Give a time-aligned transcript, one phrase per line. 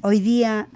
[0.03, 0.69] Hoy día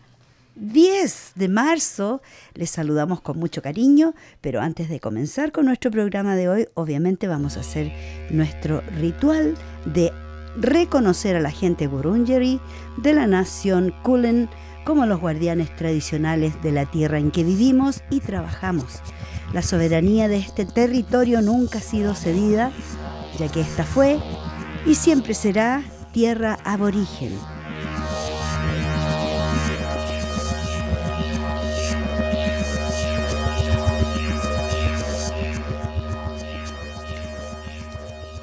[0.55, 2.21] 10 de marzo
[2.53, 7.27] les saludamos con mucho cariño, pero antes de comenzar con nuestro programa de hoy, obviamente
[7.27, 7.91] vamos a hacer
[8.29, 9.55] nuestro ritual
[9.85, 10.11] de
[10.55, 12.59] reconocer a la gente Gurungeri
[12.97, 14.47] de la nación Kulen
[14.85, 19.01] como los guardianes tradicionales de la tierra en que vivimos y trabajamos.
[19.53, 22.71] La soberanía de este territorio nunca ha sido cedida,
[23.39, 24.19] ya que esta fue
[24.85, 27.33] y siempre será tierra aborigen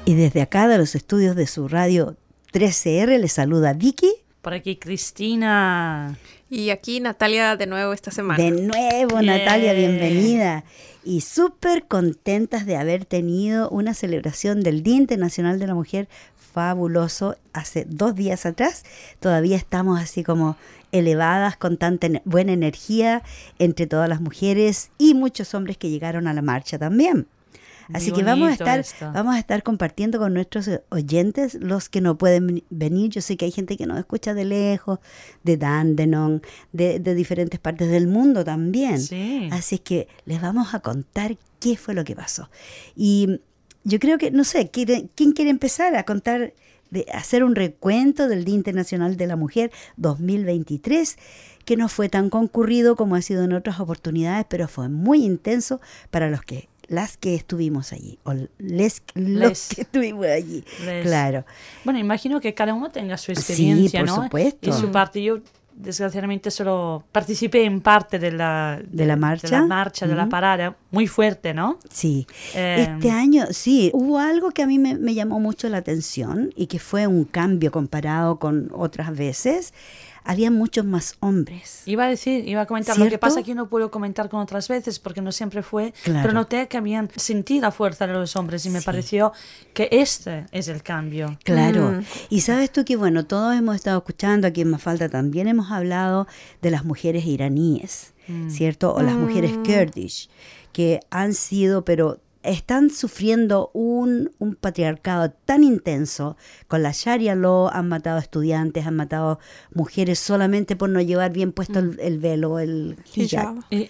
[0.03, 2.17] Y desde acá, de los estudios de su radio
[2.53, 4.11] 13R, le saluda Vicky.
[4.41, 6.17] Por aquí Cristina.
[6.49, 8.43] Y aquí Natalia de nuevo esta semana.
[8.43, 10.63] De nuevo, Natalia, bienvenida.
[11.03, 17.37] Y súper contentas de haber tenido una celebración del Día Internacional de la Mujer fabuloso
[17.53, 18.83] hace dos días atrás.
[19.19, 20.57] Todavía estamos así como
[20.91, 23.21] elevadas con tanta buena energía
[23.59, 27.27] entre todas las mujeres y muchos hombres que llegaron a la marcha también.
[27.93, 32.17] Así que vamos a estar, vamos a estar compartiendo con nuestros oyentes, los que no
[32.17, 33.09] pueden venir.
[33.09, 34.99] Yo sé que hay gente que nos escucha de lejos,
[35.43, 39.01] de Dandenong, de, de diferentes partes del mundo también.
[39.51, 42.49] Así que les vamos a contar qué fue lo que pasó.
[42.95, 43.39] Y
[43.83, 46.53] yo creo que, no sé, ¿quién quiere empezar a contar,
[46.89, 51.17] de hacer un recuento del Día Internacional de la Mujer 2023?
[51.65, 55.79] que no fue tan concurrido como ha sido en otras oportunidades, pero fue muy intenso
[56.09, 60.63] para los que las que estuvimos allí, o les, los que estuvimos allí.
[61.03, 61.45] Claro.
[61.83, 64.69] Bueno, imagino que cada uno tenga su experiencia, sí, por supuesto.
[64.69, 65.23] Y su parte.
[65.23, 65.39] Yo,
[65.73, 70.27] desgraciadamente, solo participé en parte de la, de, la marcha, de la, marcha, de la
[70.27, 71.79] parada, muy fuerte, ¿no?
[71.89, 72.27] Sí.
[72.53, 76.51] este em, año, sí, hubo algo que a mí me, me llamó mucho la atención
[76.55, 79.73] y que fue un cambio comparado con otras veces
[80.23, 81.83] había muchos más hombres.
[81.85, 84.67] Iba a decir, iba a comentar, lo que pasa que no puedo comentar con otras
[84.67, 88.65] veces porque no siempre fue, pero noté que habían sentido la fuerza de los hombres
[88.65, 89.31] y me pareció
[89.73, 91.37] que este es el cambio.
[91.43, 91.91] Claro.
[91.91, 92.03] Mm.
[92.29, 96.27] Y sabes tú que, bueno, todos hemos estado escuchando, aquí en Mafalda también hemos hablado
[96.61, 98.49] de las mujeres iraníes, mm.
[98.49, 98.93] ¿cierto?
[98.93, 99.63] O las mujeres mm.
[99.63, 100.29] kurdish,
[100.71, 106.37] que han sido, pero están sufriendo un, un, patriarcado tan intenso.
[106.67, 109.39] Con la Sharia law han matado estudiantes, han matado
[109.73, 113.63] mujeres solamente por no llevar bien puesto el, velo, el hijab.
[113.69, 113.87] el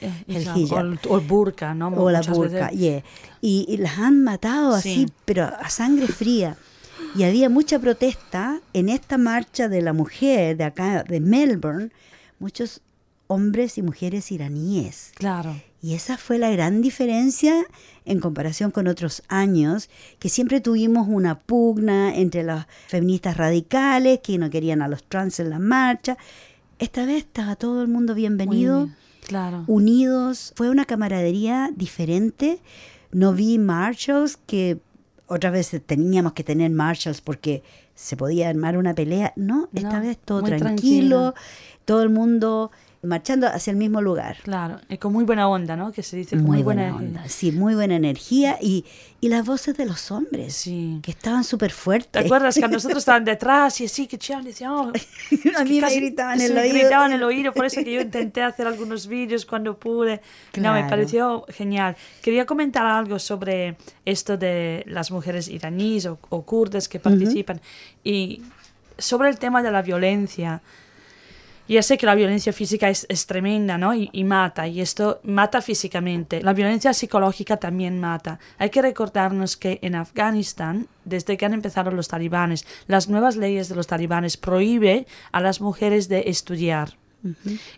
[0.55, 0.97] hijab.
[1.09, 1.89] O, el, burka, ¿no?
[1.89, 3.03] O la burka, y,
[3.41, 6.57] y, las han matado así, pero a sangre fría.
[7.15, 11.91] Y había mucha protesta en esta marcha de la mujer de acá, de Melbourne,
[12.39, 12.81] muchos
[13.27, 15.11] hombres y mujeres iraníes.
[15.15, 15.55] Claro.
[15.81, 17.65] Y esa fue la gran diferencia
[18.05, 24.37] en comparación con otros años, que siempre tuvimos una pugna entre las feministas radicales que
[24.37, 26.17] no querían a los trans en la marcha.
[26.77, 28.89] Esta vez estaba todo el mundo bienvenido,
[29.25, 29.63] claro.
[29.67, 30.53] unidos.
[30.55, 32.59] Fue una camaradería diferente.
[33.11, 34.79] No vi marshals que
[35.25, 37.63] otras veces teníamos que tener marshals porque
[37.95, 39.33] se podía armar una pelea.
[39.35, 41.33] No, esta vez todo tranquilo,
[41.85, 42.71] todo el mundo
[43.03, 44.37] marchando hacia el mismo lugar.
[44.43, 45.91] Claro, es con muy buena onda, ¿no?
[45.91, 47.27] Que se dice muy, buena, onda.
[47.27, 48.85] Sí, muy buena energía y,
[49.19, 50.99] y las voces de los hombres, sí.
[51.01, 52.11] que estaban súper fuertes.
[52.11, 54.91] ¿Te acuerdas que nosotros estaban detrás y así, que chian, decían, oh,
[55.57, 56.73] a mí me gritaban en el oído.
[56.73, 60.21] gritaban en el oído, por eso que yo intenté hacer algunos vídeos cuando pude.
[60.57, 61.95] No, me pareció genial.
[62.21, 67.61] Quería comentar algo sobre esto de las mujeres iraníes o, kurdas que participan
[68.03, 68.41] y
[68.97, 70.61] sobre el tema de la violencia
[71.75, 73.93] ya sé que la violencia física es, tremenda, ¿no?
[73.93, 76.41] Y, y, mata, y esto mata físicamente.
[76.41, 78.39] La violencia psicológica también mata.
[78.57, 83.69] Hay que recordarnos que en Afganistán, desde que han empezado los talibanes, las nuevas leyes
[83.69, 86.97] de los talibanes prohíben a las mujeres de estudiar.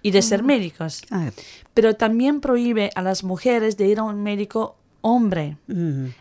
[0.02, 1.02] y de ser médicos.
[1.12, 1.30] Ah,
[1.74, 5.58] Pero también prohíbe a las mujeres de ir a un médico hombre.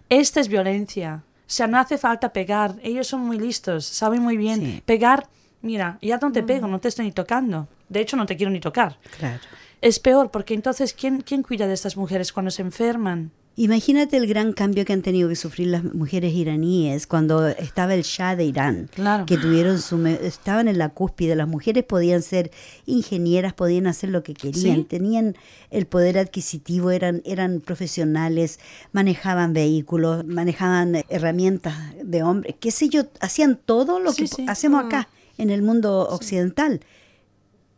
[0.09, 1.23] Esta es violencia.
[1.53, 2.77] O sea, no hace falta pegar.
[2.83, 4.61] Ellos son muy listos, saben muy bien.
[4.61, 4.83] Sí.
[4.85, 5.29] Pegar,
[5.63, 7.69] mira, ya no te pego, no te estoy ni tocando.
[7.89, 8.99] De hecho, no te quiero ni tocar.
[9.19, 9.41] claro.
[9.81, 13.33] Es peor, porque entonces, ¿quién, quién cuida de estas mujeres cuando se enferman?
[13.57, 18.03] Imagínate el gran cambio que han tenido que sufrir las mujeres iraníes cuando estaba el
[18.03, 19.27] Shah de Irán, Claro.
[19.27, 22.51] que tuvieron su me- estaban en la cúspide, las mujeres podían ser
[22.87, 24.85] ingenieras, podían hacer lo que querían, Sí.
[24.85, 25.35] tenían
[25.71, 28.59] el poder adquisitivo, eran eran profesionales,
[28.93, 34.47] manejaban vehículos, manejaban herramientas de hombre, qué sé yo, hacían todo lo Sí, que sí.
[34.49, 35.09] hacemos acá
[35.39, 36.81] en el mundo occidental.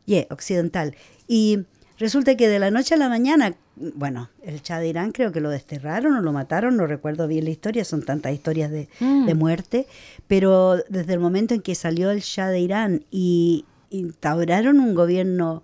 [0.06, 0.95] Yeah, occidental.
[1.27, 1.61] Y
[1.99, 5.41] resulta que de la noche a la mañana, bueno, el Shah de Irán creo que
[5.41, 9.27] lo desterraron o lo mataron, no recuerdo bien la historia, son tantas historias de, Mm.
[9.27, 9.87] de muerte,
[10.29, 15.62] pero desde el momento en que salió el Shah de Irán y instauraron un gobierno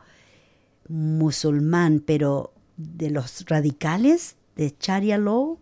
[0.89, 5.59] musulmán, pero de los radicales, de Sharia law,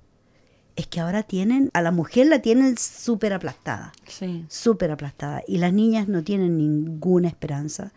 [0.78, 4.44] es que ahora tienen, a la mujer la tienen súper aplastada Sí.
[4.48, 7.92] súper aplastada y las niñas no tienen ninguna esperanza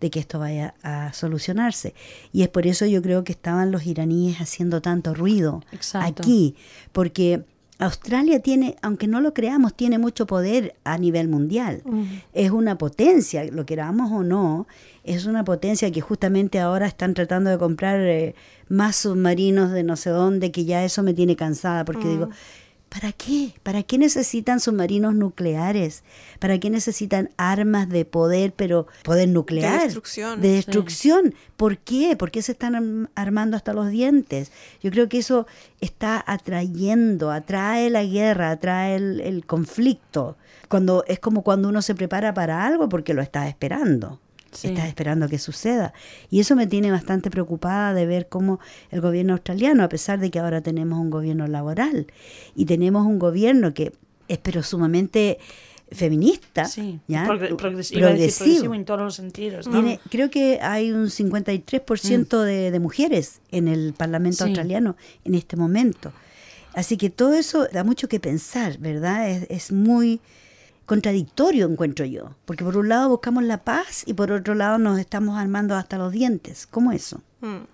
[0.00, 1.94] de que esto vaya a solucionarse.
[2.32, 6.22] Y es por eso yo creo que estaban los iraníes haciendo tanto ruido Exacto.
[6.22, 6.54] aquí,
[6.92, 7.44] porque
[7.78, 11.82] Australia tiene, aunque no lo creamos, tiene mucho poder a nivel mundial.
[12.32, 14.66] Es una potencia, lo queramos o no,
[15.04, 18.34] es una potencia que justamente ahora están tratando de comprar eh,
[18.68, 22.30] más submarinos de no sé dónde, que ya eso me tiene cansada, porque digo,
[22.98, 23.52] ¿Para qué?
[23.62, 26.02] ¿Para qué necesitan submarinos nucleares?
[26.38, 29.82] ¿Para qué necesitan armas de poder, pero poder nuclear?
[29.82, 30.40] destrucción.
[30.40, 31.34] De destrucción.
[31.58, 32.16] ¿Por qué?
[32.16, 34.50] ¿Por qué se están arm- armando hasta los dientes?
[34.82, 35.46] Yo creo que eso
[35.82, 40.38] está atrayendo, atrae la guerra, atrae el, el conflicto.
[40.68, 44.20] Cuando es como cuando uno se prepara para algo porque lo está esperando.
[44.56, 44.68] Sí.
[44.68, 45.92] Estás esperando que suceda.
[46.30, 48.58] Y eso me tiene bastante preocupada de ver cómo
[48.90, 52.06] el gobierno australiano, a pesar de que ahora tenemos un gobierno laboral
[52.54, 53.92] y tenemos un gobierno que
[54.28, 55.38] es pero sumamente
[55.92, 56.98] feminista, Sí.
[57.06, 57.24] ¿ya?
[57.26, 59.66] Progre- progresivo en todos los sentidos.
[59.68, 59.72] ¿no?
[59.74, 64.44] Tiene- creo que hay un 53% de, de mujeres en el Parlamento Sí.
[64.50, 66.12] australiano en este momento.
[66.74, 69.30] Así que todo eso da mucho que pensar, ¿verdad?
[69.30, 70.20] Es, es muy
[70.86, 72.30] contradictorio, encuentro yo.
[72.44, 75.98] Porque por un lado buscamos la paz y por otro lado nos estamos armando hasta
[75.98, 76.66] los dientes.
[76.66, 77.20] ¿Cómo eso?
[77.40, 77.64] Mm.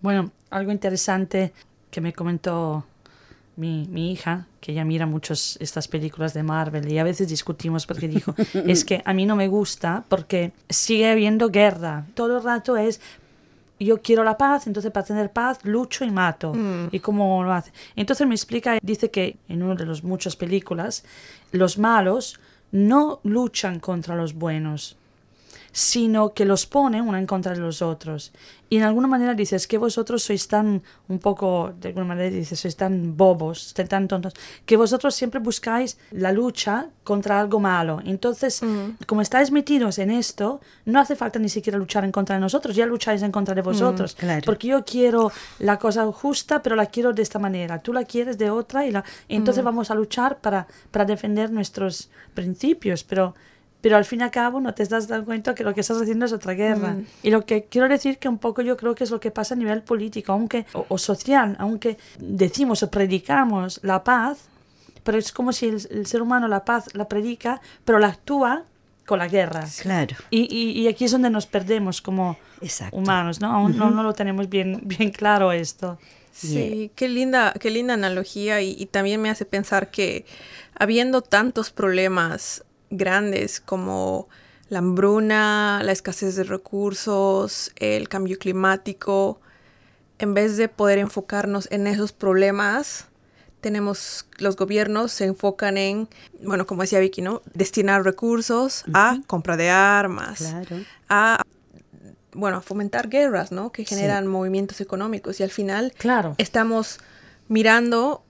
[0.00, 1.52] Bueno, algo interesante
[1.90, 2.84] que me comentó
[3.56, 7.86] mi, mi hija, que ella mira muchos estas películas de Marvel y a veces discutimos
[7.86, 8.34] porque dijo,
[8.66, 12.06] es que a mí no me gusta porque sigue habiendo guerra.
[12.14, 13.00] Todo el rato es,
[13.78, 16.52] yo quiero la paz, entonces para tener paz lucho y mato.
[16.90, 17.72] ¿Y cómo lo hace?
[17.94, 21.04] Entonces me explica, dice que en una de las muchas películas,
[21.52, 22.40] los malos
[22.72, 24.96] no luchan contra los buenos,
[25.76, 28.32] sino que los ponen una en contra de los otros.
[28.70, 32.58] Y en alguna manera dices que vosotros sois tan, un poco, de alguna manera dices,
[32.58, 34.32] sois tan bobos, tan, tontos,
[34.64, 38.00] que vosotros siempre buscáis la lucha contra algo malo.
[38.06, 38.62] Entonces,
[39.06, 42.74] como estáis metidos en esto, no hace falta ni siquiera luchar en contra de nosotros,
[42.74, 44.14] ya lucháis en contra de vosotros.
[44.14, 44.44] claro.
[44.46, 47.82] Porque yo quiero la cosa justa, pero la quiero de esta manera.
[47.82, 49.04] Tú la quieres de otra y la...
[49.28, 53.34] entonces vamos a luchar para, para defender nuestros principios, pero
[53.80, 56.00] pero al fin y al cabo no te das dando cuenta que lo que estás
[56.00, 56.96] haciendo es otra guerra.
[57.22, 59.54] Y lo que quiero decir que un poco yo creo que es lo que pasa
[59.54, 64.38] a nivel político, aunque o, o social, aunque decimos o predicamos la paz,
[65.04, 68.64] pero es como si el, el ser humano la paz la predica, pero la actúa
[69.04, 69.64] con la guerra.
[69.82, 70.16] Claro.
[70.30, 72.96] Y, y, y aquí es donde nos perdemos como Exacto.
[72.96, 73.52] humanos, ¿no?
[73.52, 75.98] Aún no, no lo tenemos bien, bien claro esto.
[76.32, 80.26] Sí, qué linda, qué linda analogía y, y también me hace pensar que
[80.78, 84.28] habiendo tantos problemas grandes como
[84.68, 89.40] la hambruna, la escasez de recursos, el cambio climático,
[90.18, 93.06] en vez de poder enfocarnos en esos problemas,
[93.60, 96.08] tenemos los gobiernos se enfocan en,
[96.42, 97.42] bueno, como decía Vicky, ¿no?
[97.54, 100.76] Destinar recursos a compra de armas, Claro.
[101.08, 101.42] a
[102.32, 103.72] bueno, a fomentar guerras, ¿no?
[103.72, 106.34] Que generan movimientos económicos y al final Claro.
[106.38, 107.00] estamos
[107.48, 108.22] mirando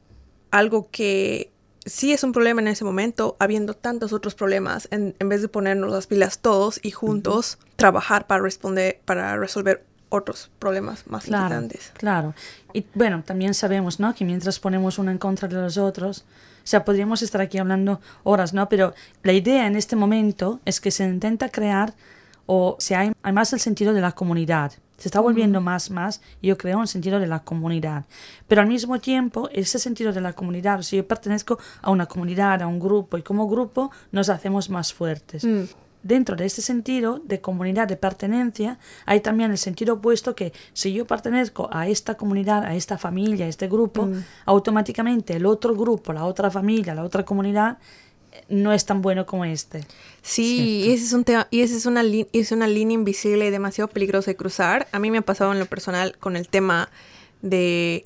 [0.53, 1.51] algo que
[1.87, 5.49] sí es un problema en ese momento, habiendo tantos otros problemas, en, en vez de
[5.49, 11.45] ponernos las pilas todos y juntos trabajar para responder, para resolver otros problemas más Claro,
[11.45, 11.93] importantes.
[11.97, 12.35] claro.
[12.73, 14.15] Y bueno, también sabemos, ¿no?
[14.15, 18.01] Que mientras ponemos uno en contra de los otros, o sea, podríamos estar aquí hablando
[18.25, 18.69] horas, ¿no?
[18.69, 21.95] Pero la idea en este momento es que se intenta crear,
[22.47, 24.73] o sea, hay, hay más el sentido de la comunidad.
[24.99, 28.07] Se está volviendo más, más, y yo creo un sentido de la comunidad.
[28.49, 32.07] Pero al mismo tiempo, ese sentido de la comunidad, o sea, yo pertenezco a una
[32.07, 35.45] comunidad, a un grupo, y como grupo nos hacemos más fuertes.
[35.45, 35.65] Mm.
[36.03, 40.93] dentro de este sentido de comunidad, de pertenencia, hay también el sentido opuesto que si
[40.93, 44.23] yo pertenezco a esta comunidad, a esta familia, a este grupo, Mm.
[44.45, 47.79] automáticamente el otro grupo, la otra familia, la otra comunidad,
[48.49, 49.85] no es tan bueno como este.
[50.23, 53.47] Sí, y ese es un tema, y esa es una, li- es una línea invisible
[53.47, 54.89] y demasiado peligrosa de cruzar.
[54.93, 56.89] A mí me ha pasado en lo personal con el tema
[57.43, 58.05] de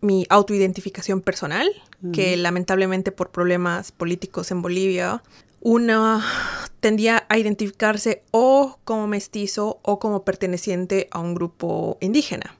[0.00, 1.68] mi autoidentificación personal,
[2.12, 5.22] que lamentablemente por problemas políticos en Bolivia,
[5.62, 6.22] una
[6.80, 12.54] tendía a identificarse o como mestizo o como perteneciente a un grupo indígena.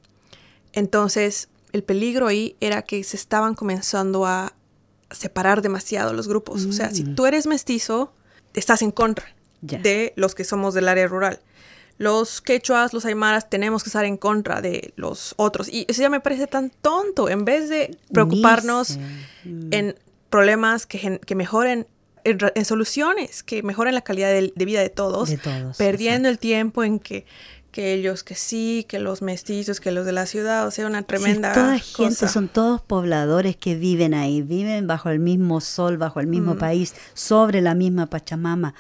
[0.72, 4.54] Entonces, el peligro ahí era que se estaban comenzando a
[5.14, 6.64] separar demasiado los grupos.
[6.66, 8.12] O sea, si tú eres mestizo,
[8.54, 9.26] estás en contra
[9.60, 11.40] de los que somos del área rural.
[11.96, 15.68] Los quechuas, los aymaras, tenemos que estar en contra de los otros.
[15.68, 17.28] Y eso ya me parece tan tonto.
[17.28, 18.98] En vez de preocuparnos
[19.44, 19.76] Unirse.
[19.78, 19.94] en
[20.28, 21.86] problemas que, mejoren,
[22.24, 26.40] en, soluciones que mejoren la calidad de, de vida de todos, De todos, perdiendo el
[26.40, 27.26] tiempo en que,
[27.74, 31.00] que ellos que sí, que los mestizos, que los de la ciudad, o sea, una
[31.00, 32.28] Sí, tremenda toda gente, cosa.
[32.28, 36.30] son todos pobladores que viven ahí, viven bajo el mismo sol, bajo el Mm.
[36.30, 38.74] mismo país, sobre la misma Pachamama.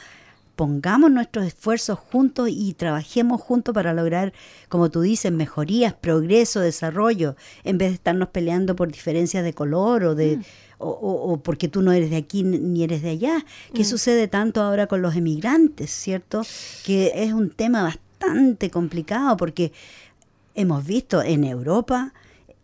[0.54, 4.32] Pongamos nuestros esfuerzos juntos y trabajemos juntos para lograr,
[4.68, 7.34] como tú dices, mejorías, progreso, desarrollo,
[7.64, 10.38] en vez de estarnos peleando por diferencias de color o de
[10.78, 13.44] o, o- o porque tú no eres de aquí ni eres de allá.
[13.74, 16.42] ¿Qué sucede tanto ahora con los emigrantes, cierto?
[16.84, 18.03] Que es un tema bastante
[18.70, 19.72] complicado porque
[20.54, 22.12] hemos visto en Europa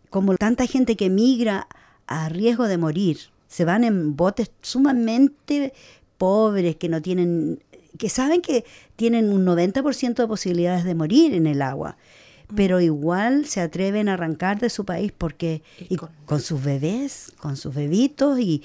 [0.09, 1.67] como tanta gente que migra
[2.07, 3.17] a riesgo de morir.
[3.47, 5.73] Se van en botes sumamente
[6.17, 7.61] pobres que no tienen,
[7.97, 8.65] que saben que
[8.95, 11.97] tienen un 90% de posibilidades de morir en el agua,
[12.55, 16.63] pero igual se atreven a arrancar de su país porque Y y con- con, sus
[16.63, 18.61] bebés, con sus bebitos y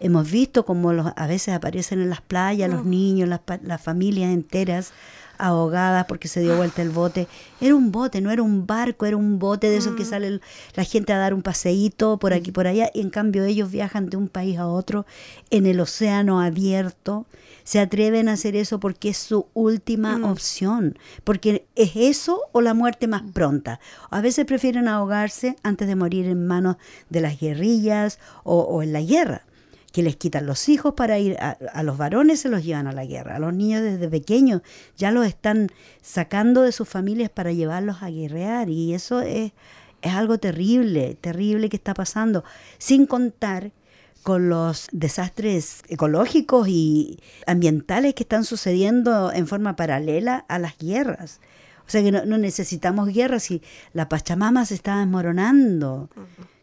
[0.00, 4.32] hemos visto como los, a veces aparecen en las playas los niños, las, las familias
[4.32, 4.92] enteras
[5.38, 7.28] ahogadas porque se dio vuelta el bote.
[7.60, 10.42] Era un bote, no era un barco, era un bote de esos que sale el-
[10.74, 14.08] la gente a dar un paseíto por aquí, por allá, y en cambio ellos viajan
[14.10, 15.06] de un país a otro
[15.50, 17.26] en el océano abierto.
[17.64, 22.74] Se atreven a hacer eso porque es su última opción, porque es eso o la
[22.74, 23.80] muerte más pronta.
[24.10, 26.76] A veces prefieren ahogarse antes de morir en manos
[27.10, 29.42] de las guerrillas o, o en la guerra
[29.96, 33.06] que les quitan los hijos para ir a, los varones se los llevan a la
[33.06, 34.60] guerra, a los niños desde pequeños
[34.98, 35.70] ya los están
[36.02, 39.52] sacando de sus familias para llevarlos a guerrear y eso es,
[40.02, 42.44] es algo terrible, terrible que está pasando,
[42.76, 43.72] sin contar
[44.22, 51.40] con los desastres ecológicos y ambientales que están sucediendo en forma paralela a las guerras.
[51.86, 53.62] O sea que no, no necesitamos guerras si
[53.94, 56.10] la Pachamama se está desmoronando.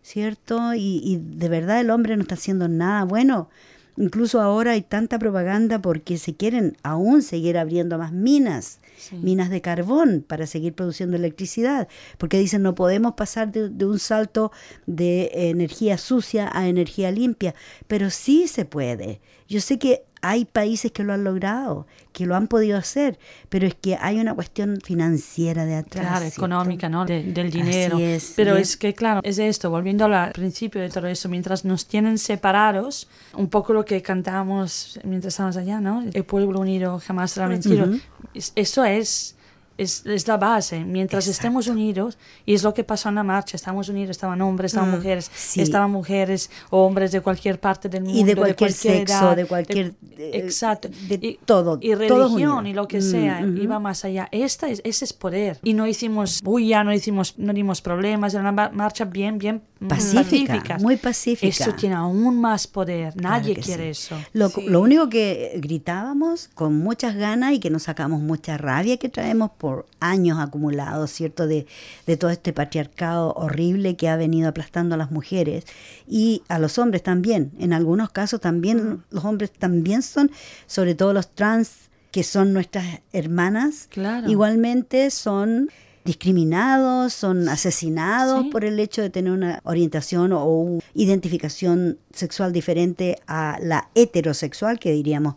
[0.03, 0.75] ¿Cierto?
[0.75, 3.49] Y, y de verdad el hombre no está haciendo nada bueno.
[3.95, 9.15] Incluso ahora hay tanta propaganda porque se quieren aún seguir abriendo más minas, Sí.
[9.17, 13.99] minas de carbón para seguir produciendo electricidad, porque dicen no podemos pasar de, de un
[13.99, 14.51] salto
[14.87, 17.53] de energía sucia a energía limpia,
[17.87, 19.21] pero sí se puede.
[19.47, 23.67] Yo sé que hay países que lo han logrado, que lo han podido hacer, pero
[23.67, 26.05] es que hay una cuestión financiera de atrás.
[26.05, 26.39] Claro, ¿cierto?
[26.39, 27.05] económica, ¿no?
[27.05, 27.95] De- del dinero.
[27.97, 31.27] Así es, Pero y es que, claro, es esto, volviendo al principio de todo eso,
[31.29, 36.03] mientras nos tienen separados, un poco lo que cantábamos mientras estábamos allá, ¿no?
[36.13, 37.89] El pueblo unido jamás será vencido.
[38.33, 39.35] Es- Eso es,
[39.77, 40.83] es, es la base.
[40.83, 44.71] Mientras estemos unidos, y es lo que pasó en la marcha, estamos unidos, estaban hombres,
[44.73, 45.61] estaban mujeres, sí.
[45.61, 48.19] estaban mujeres o hombres de cualquier parte del mundo.
[48.19, 50.89] Y de cualquier sexo, edad, de cualquier, de- eh, exacto.
[51.07, 53.61] de y, todo, Y religión y lo que Mm, sea, ujú.
[53.61, 54.27] iba más allá.
[54.31, 55.59] Esta es, ese es poder.
[55.63, 59.61] Y no hicimos bulla, no hicimos, no dimos problemas, era una ma- marcha bien, bien
[59.83, 61.47] mm, Pacífica, muy pacífica.
[61.63, 63.15] Eso tiene aún más poder.
[63.19, 64.01] Nadie quiere sí.
[64.13, 64.17] eso.
[64.33, 64.65] Lo, Sí.
[64.67, 69.51] lo único que gritábamos con muchas ganas y que nos sacamos mucha rabia que traemos
[69.51, 71.47] por años acumulados, ¿cierto?
[71.47, 71.65] De,
[72.07, 75.65] de todo este patriarcado horrible que ha venido aplastando a las mujeres
[76.07, 77.51] y a los hombres también.
[77.59, 80.31] En algunos casos también los hombres también son,
[80.67, 81.71] sobre todo los trans,
[82.11, 84.29] que son nuestras hermanas, Claro.
[84.29, 85.69] igualmente son
[86.05, 88.49] discriminados, son asesinados Sí.
[88.49, 94.79] por el hecho de tener una orientación o una identificación sexual diferente a la heterosexual,
[94.79, 95.35] que diríamos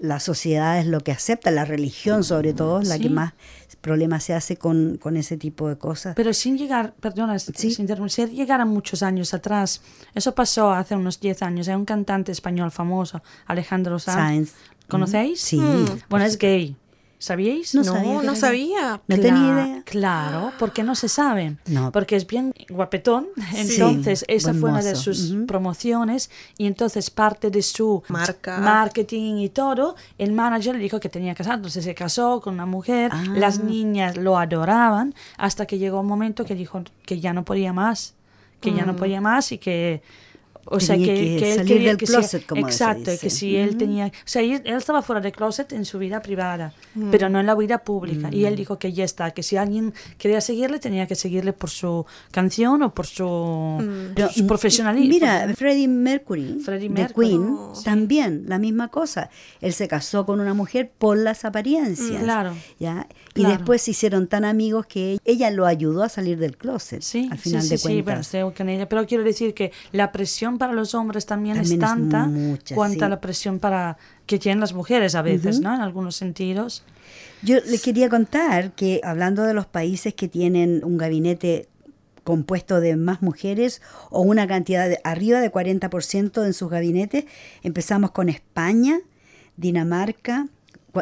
[0.00, 3.02] la sociedad es lo que acepta, la religión sobre todo, es la Sí.
[3.02, 3.32] que más
[3.80, 6.14] problemas se hace con, con ese tipo de cosas.
[6.14, 7.52] Pero sin llegar, perdona, Sí.
[7.72, 9.80] sin interrumpir, sin llegar a muchos años atrás.
[10.14, 11.66] Eso pasó hace unos 10 años.
[11.68, 14.52] Hay un cantante español famoso, Alejandro Sanz.
[14.88, 15.40] ¿Conocéis?
[15.40, 15.60] Sí.
[16.08, 16.76] Bueno, es gay.
[17.20, 17.74] ¿Sabíais?
[17.74, 19.00] No No, sabía no era sabía.
[19.08, 19.82] No Cla- tenía idea.
[19.84, 21.56] Claro, porque no se sabe.
[21.66, 21.90] No.
[21.90, 23.26] Porque es bien guapetón.
[23.54, 28.58] Entonces, esa fue una de sus promociones y entonces parte de su Marca.
[28.58, 31.56] marketing y todo, el manager le dijo que tenía que casar.
[31.56, 33.24] Entonces se casó con una mujer, Ah.
[33.34, 37.72] las niñas lo adoraban hasta que llegó un momento que dijo que ya no podía
[37.72, 38.14] más,
[38.60, 40.02] que ya no podía más y que...
[40.70, 41.02] O sea, Mm.
[41.02, 43.30] Tenía que, que que él salir quería del que si- closet, como se Exacto, que
[43.30, 44.06] si él tenía...
[44.08, 46.72] O sea, él, él estaba fuera del closet en su vida privada,
[47.10, 48.28] pero no en la vida pública.
[48.32, 51.70] Y él dijo que ya está, que si alguien quería seguirle, tenía que seguirle por
[51.70, 55.08] su canción o por su, Pero, su profesionalismo.
[55.08, 57.28] Mira, Freddie Mercury, Freddie de Mercury.
[57.28, 57.72] Queen, Oh.
[57.84, 59.30] también la misma cosa.
[59.60, 62.20] Él se casó con una mujer por las apariencias.
[62.20, 62.54] Mm, claro.
[62.78, 63.06] ¿ya?
[63.34, 63.56] Y Claro.
[63.56, 67.02] después se hicieron tan amigos que ella lo ayudó a salir del closet.
[67.02, 68.26] Sí, al final sí, de sí, sí, bueno, cuentas.
[68.34, 68.88] estoy con ella.
[68.88, 73.04] Pero quiero decir que la presión para los hombres también, También es tanta mucha, cuanto
[73.04, 73.10] sí.
[73.10, 73.96] la presión para
[74.26, 75.74] que tienen las mujeres a veces, ¿no?
[75.74, 76.84] En algunos sentidos.
[77.42, 81.68] Yo le quería contar que hablando de los países que tienen un gabinete
[82.24, 87.24] compuesto de más mujeres o una cantidad de arriba de 40% en sus gabinetes,
[87.62, 88.98] empezamos con España,
[89.56, 90.46] Dinamarca,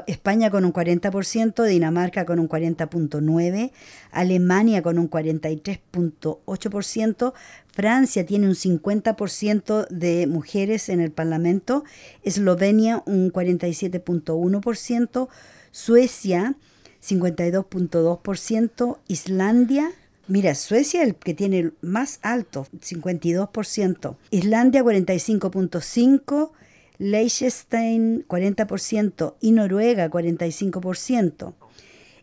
[0.06, 3.72] España con un 40%, Dinamarca con un 40.9%,
[4.10, 7.34] Alemania con un 43.8%,
[7.72, 11.84] Francia tiene un 50% de mujeres en el Parlamento,
[12.22, 15.28] Eslovenia un 47.1%,
[15.70, 16.56] Suecia
[17.06, 19.92] 52.2%, Islandia,
[20.26, 26.50] mira, Suecia el que tiene el más alto, 52%, Islandia 45.5%,
[26.98, 31.54] Liechtenstein 40% y Noruega 45%.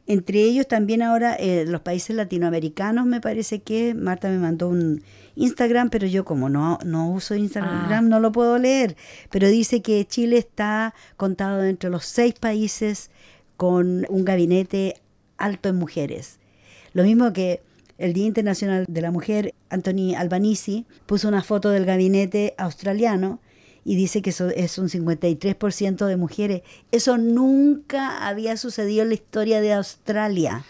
[0.06, 5.02] Entre ellos también ahora eh, los países latinoamericanos, me parece que Marta me mandó un
[5.36, 8.02] Instagram, pero yo como no, no uso Instagram Ah.
[8.02, 8.98] no lo puedo leer,
[9.32, 13.12] pero dice que Chile está contado entre los seis países
[13.56, 14.96] con un gabinete
[15.38, 16.40] alto en mujeres.
[16.92, 17.62] Lo mismo que
[17.98, 23.40] el Día Internacional de la Mujer, Anthony Albanese puso una foto del gabinete australiano
[23.86, 26.62] y dice que eso es un 53% de mujeres.
[26.92, 30.66] Eso nunca había sucedido en la historia de Australia.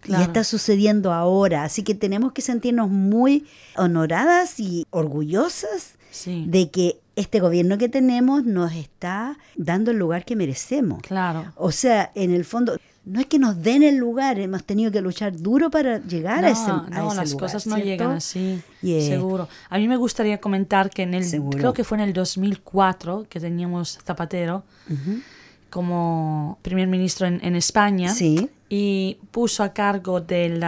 [0.00, 0.22] Claro.
[0.22, 1.64] Y está sucediendo ahora.
[1.64, 3.44] Así que tenemos que sentirnos muy
[3.76, 6.44] honoradas y orgullosas Sí.
[6.48, 11.02] de que este gobierno que tenemos nos está dando el lugar que merecemos.
[11.02, 11.52] Claro.
[11.56, 15.00] O sea, en el fondo, no es que nos den el lugar, hemos tenido que
[15.00, 18.60] luchar duro para llegar a ese, a no, ese las lugar, cosas no llegan así,
[18.82, 19.00] Yeah.
[19.00, 19.48] seguro.
[19.70, 21.56] A mí me gustaría comentar que en el, Seguro.
[21.56, 24.64] creo que fue en el 2004 que teníamos Zapatero
[25.70, 28.48] como primer ministro en, en España Sí.
[28.68, 30.64] y puso a cargo del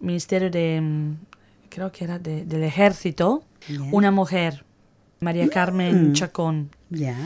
[0.00, 1.14] Ministerio de, mm,
[1.68, 3.42] creo que era de- del Ejército,
[3.92, 4.64] una mujer,
[5.20, 6.12] María Carmen Mm.
[6.12, 7.16] Chacón, Ya.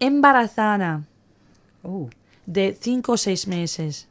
[0.00, 1.02] embarazada
[1.82, 2.08] Oh.
[2.46, 4.08] De cinco o seis meses.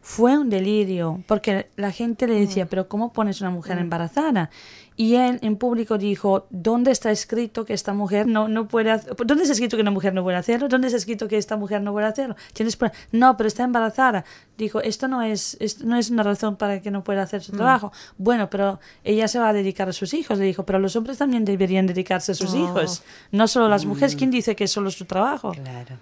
[0.00, 4.48] Fue un delirio, porque la gente le decía, pero ¿cómo pones una mujer embarazada?
[4.96, 9.14] Y él en público dijo, ¿dónde está escrito que esta mujer no, no puede hacer?
[9.16, 10.68] ¿Dónde está escrito que una mujer no puede hacerlo?
[10.68, 12.36] ¿Dónde está escrito que esta mujer no puede hacerlo?
[12.54, 12.78] ¿Tienes?
[13.12, 14.24] No, pero está embarazada.
[14.56, 17.52] Dijo, esto no es, esto no es una razón para que no pueda hacer su
[17.52, 17.92] trabajo.
[18.16, 20.38] Bueno, pero ella se va a dedicar a sus hijos.
[20.38, 22.64] Le dijo, pero los hombres también deberían dedicarse a sus Oh.
[22.64, 24.16] hijos, no solo las mujeres.
[24.16, 25.52] ¿Quién dice que es solo su trabajo?
[25.52, 25.96] Claro.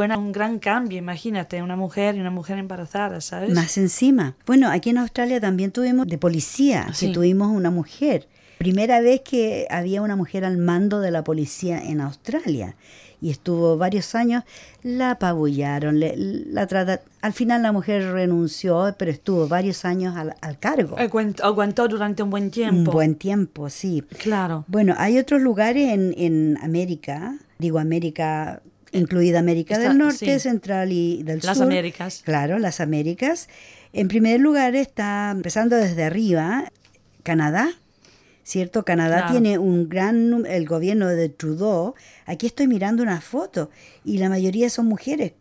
[0.00, 3.52] Fue un gran cambio, imagínate, una mujer y una mujer embarazada, ¿sabes?
[3.54, 4.34] Más encima.
[4.46, 7.12] Bueno, aquí en Australia también tuvimos de policía, que Sí.
[7.12, 8.26] tuvimos una mujer.
[8.56, 12.76] Primera vez que había una mujer al mando de la policía en Australia.
[13.20, 14.44] Y estuvo varios años,
[14.82, 20.34] la apabullaron, le- la trata, al final la mujer renunció, pero estuvo varios años al,
[20.40, 20.96] al cargo.
[20.96, 22.90] Aguant- Aguantó durante un buen Un tiempo.
[22.92, 24.02] buen tiempo, sí.
[24.18, 24.64] Claro.
[24.68, 30.40] Bueno, hay otros lugares en, en América, digo América, incluida América Está- del Norte, sí.
[30.40, 31.66] Central y del Las Sur.
[31.66, 32.22] Américas.
[32.24, 33.48] Claro, las Américas.
[33.92, 36.70] En primer lugar está, empezando desde arriba,
[37.22, 37.70] Canadá.
[38.42, 38.84] ¿Cierto?
[38.84, 39.32] Canadá Claro.
[39.32, 41.94] tiene un gran, el gobierno de Trudeau.
[42.26, 43.70] Aquí estoy mirando una foto
[44.04, 45.34] y la mayoría son mujeres.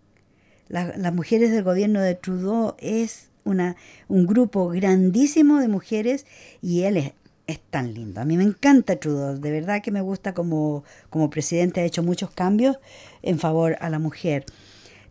[0.68, 3.76] La- las mujeres del gobierno de Trudeau es una,
[4.10, 6.28] un grupo grandísimo de mujeres
[6.62, 7.14] y él es,
[7.50, 8.22] es tan lindo.
[8.22, 12.04] A mí me encanta Trudeau, de verdad que me gusta como, como presidente, ha hecho
[12.04, 12.78] muchos cambios
[13.24, 14.46] en favor a la mujer.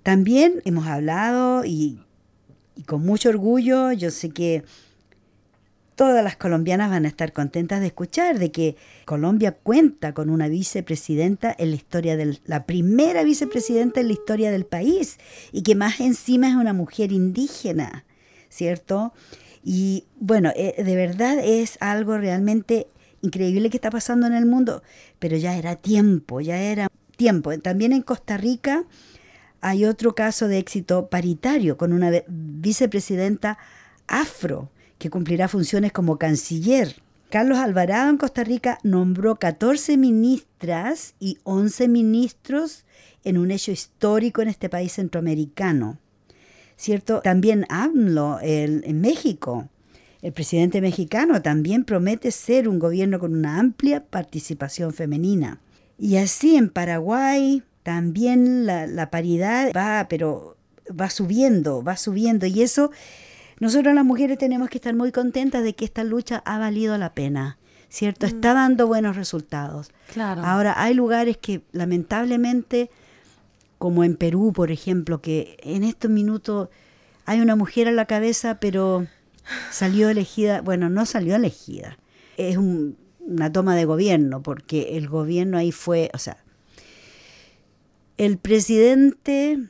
[0.05, 2.01] También hemos hablado y,
[2.77, 4.63] y con mucho orgullo, yo sé que
[5.97, 10.47] todas las colombianas van a estar contentas de escuchar de que Colombia cuenta con una
[10.47, 15.19] vicepresidenta en la historia del la primera vicepresidenta en la historia del país
[15.51, 18.05] y que más encima es una mujer indígena,
[18.49, 19.13] ¿cierto?
[19.63, 22.89] Y bueno, eh, de verdad es algo realmente
[23.23, 24.83] increíble que está pasando en el mundo,
[25.19, 27.57] pero ya era tiempo, ya era tiempo.
[27.59, 28.85] También en Costa Rica
[29.61, 33.59] hay otro caso de éxito paritario con una vicepresidenta
[34.07, 37.03] afro que cumplirá funciones como canciller.
[37.31, 42.87] Carlos Alvarado en Costa Rica nombró 14 ministras y 11 ministros
[43.25, 45.99] en un hecho histórico en este país centroamericano.
[46.79, 47.21] ¿Cierto?
[47.21, 49.69] También AMLO en México.
[50.23, 55.61] El presidente mexicano también promete ser un gobierno con una amplia participación femenina.
[55.99, 60.57] Y así en Paraguay también la, paridad va, pero
[60.89, 62.47] va subiendo, va subiendo.
[62.47, 62.91] Y eso,
[63.61, 67.15] nosotros las mujeres tenemos que estar muy contentas de que esta lucha ha valido la
[67.15, 67.59] pena.
[67.89, 68.27] ¿Cierto?
[68.27, 68.29] Mm.
[68.29, 69.91] Está dando buenos resultados.
[70.13, 70.43] Claro.
[70.45, 72.91] Ahora, hay lugares que lamentablemente,
[73.79, 76.69] como en Perú, por ejemplo, que en estos minutos
[77.25, 79.07] hay una mujer a la cabeza, pero
[79.71, 81.99] salió elegida, bueno, no salió elegida.
[82.37, 86.39] Es un, una toma de gobierno, porque el gobierno ahí fue, o sea,
[88.17, 89.69] el presidente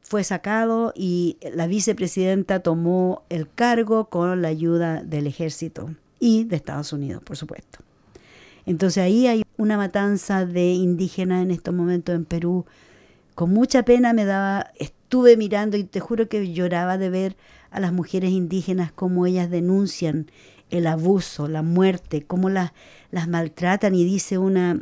[0.00, 6.56] fue sacado y la vicepresidenta tomó el cargo con la ayuda del ejército y de
[6.56, 7.80] Estados Unidos, por supuesto.
[8.66, 12.66] Entonces ahí hay una matanza de indígenas en estos momentos en Perú.
[13.36, 17.36] Con mucha pena me daba, estuve mirando y te juro que lloraba de ver
[17.70, 20.30] a las mujeres indígenas como ellas denuncian
[20.70, 22.72] el abuso, la muerte, cómo las,
[23.10, 24.80] las maltratan y dice una,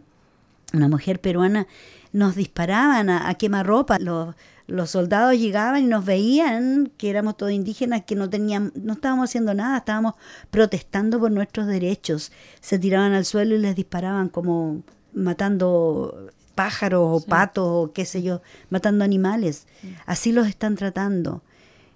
[0.72, 1.66] una mujer peruana,
[2.12, 4.36] nos disparaban a, a quemarropa, los,
[4.68, 9.30] los soldados llegaban y nos veían que éramos todos indígenas, que no teníamos, no estábamos
[9.30, 10.14] haciendo nada, estábamos
[10.52, 12.30] protestando por nuestros derechos.
[12.60, 18.22] Se tiraban al suelo y les disparaban como matando pájaros o patos o qué sé
[18.22, 19.66] yo, matando animales.
[20.06, 21.42] Así los están tratando.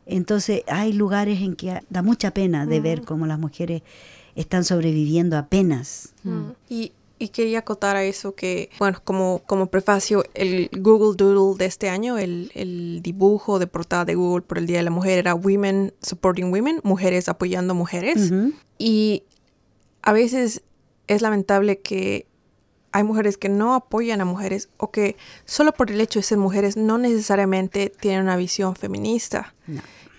[0.06, 3.82] Entonces hay lugares en que da mucha pena de ver cómo las mujeres
[4.34, 6.14] están sobreviviendo apenas.
[6.68, 11.66] Y, y, quería acotar a eso que, bueno, como, como prefacio, el Google Doodle de
[11.66, 15.18] este año, el, el, dibujo de portada de Google por el Día de la Mujer
[15.18, 18.32] era Women Supporting Women, mujeres apoyando mujeres.
[18.78, 19.24] Y
[20.02, 20.62] a veces
[21.08, 22.27] es lamentable que
[22.98, 26.36] hay mujeres que no apoyan a mujeres o que solo por el hecho de ser
[26.36, 29.54] mujeres no necesariamente tienen una visión feminista.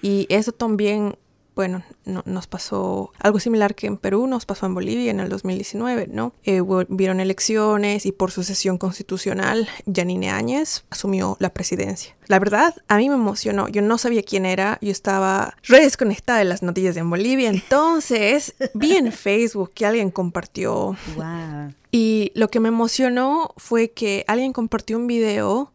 [0.02, 1.18] Y eso también,
[1.60, 6.08] bueno, nos pasó algo similar que en Perú, nos pasó en Bolivia en el 2019,
[6.10, 6.32] ¿no?
[6.45, 12.15] Eh, vieron elecciones y por sucesión constitucional, Janine Áñez asumió la presidencia.
[12.28, 13.67] La verdad, a mí me emocionó.
[13.67, 17.50] Yo no sabía quién era, yo estaba re desconectada de las noticias en Bolivia.
[17.54, 20.95] Entonces, vi en Facebook que alguien compartió.
[21.17, 21.74] Wow.
[21.91, 25.74] Y lo que me emocionó fue que alguien compartió un video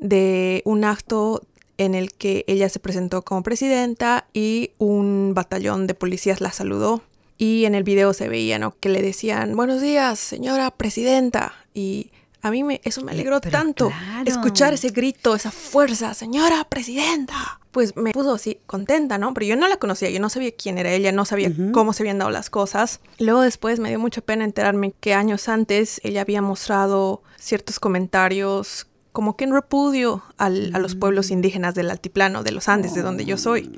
[0.00, 1.46] de un acto
[1.78, 7.02] en el que ella se presentó como presidenta y un batallón de policías la saludó.
[7.36, 8.76] Y en el video se veía, ¿no?
[8.78, 11.52] Que le decían, buenos días, señora presidenta.
[11.74, 13.90] Y a mí me, eso me eh, alegró tanto.
[14.24, 17.58] Escuchar ese grito, esa fuerza, señora presidenta.
[17.72, 19.34] Pues me puso así contenta, ¿no?
[19.34, 22.04] Pero yo no la conocía, yo no sabía quién era ella, no sabía cómo se
[22.04, 23.00] habían dado las cosas.
[23.18, 28.86] Luego después me dio mucha pena enterarme que años antes ella había mostrado ciertos comentarios
[29.14, 31.34] como que en repudio a los pueblos mm.
[31.34, 33.70] indígenas del altiplano, de los Andes, de donde yo soy.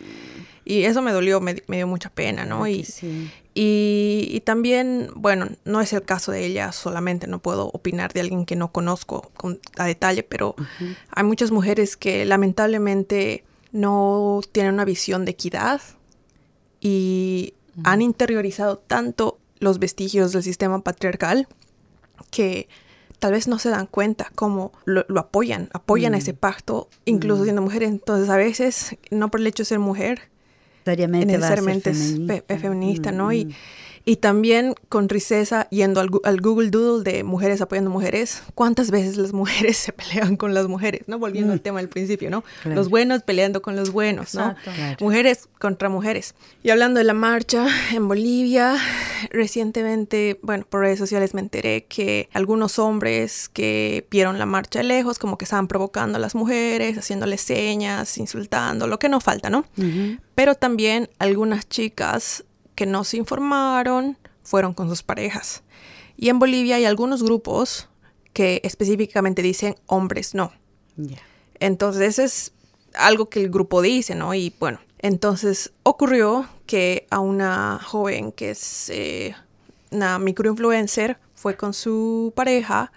[0.65, 2.67] Y eso me dolió, me, dio mucha pena, ¿no?
[2.67, 2.87] Y,
[3.55, 8.47] y, también, bueno, no es el caso de ella solamente, no puedo opinar de alguien
[8.47, 9.31] que no conozco
[9.77, 10.57] a detalle, pero
[11.11, 15.83] hay muchas mujeres que lamentablemente no tienen una visión de equidad
[16.81, 17.53] y
[17.85, 21.47] han interiorizado tanto los vestigios del sistema patriarcal
[22.31, 22.69] que
[23.19, 26.37] tal vez no se dan cuenta cómo lo, apoyan, apoyan ese mm.
[26.37, 27.45] pacto, incluso mm.
[27.45, 27.89] siendo mujeres.
[27.89, 30.29] Entonces, a veces, no por el hecho de ser mujer,
[30.85, 33.33] necesariamente, es feminista, ¿no?
[33.33, 33.53] Y, mm.
[34.09, 39.33] Y también con tristeza, yendo al, Google Doodle de mujeres apoyando mujeres, ¿cuántas veces las
[39.33, 41.03] mujeres se pelean con las mujeres?
[41.09, 41.19] ¿No?
[41.19, 41.63] Volviendo al mm.
[41.63, 42.45] tema del principio, ¿no?
[42.65, 44.55] Los buenos peleando con los buenos, ¿no?
[45.01, 46.37] Mujeres contra mujeres.
[46.63, 48.77] Y hablando de la marcha en Bolivia,
[49.31, 54.85] recientemente, bueno, por redes sociales me enteré que algunos hombres que vieron la marcha de
[54.85, 59.51] lejos, como que estaban provocando a las mujeres, haciéndoles señas, insultando, lo que no falta,
[59.51, 59.65] ¿no?
[60.37, 62.45] Pero también algunas chicas
[62.77, 65.65] que no se informaron fueron con sus parejas.
[66.17, 67.89] Y en Bolivia hay algunos grupos
[68.33, 70.53] que específicamente dicen hombres no.
[71.59, 72.53] Entonces es
[72.95, 74.35] algo que el grupo dice, ¿no?
[74.35, 79.35] Y bueno, entonces ocurrió que a una joven que es eh,
[79.91, 82.93] una microinfluencer fue con su pareja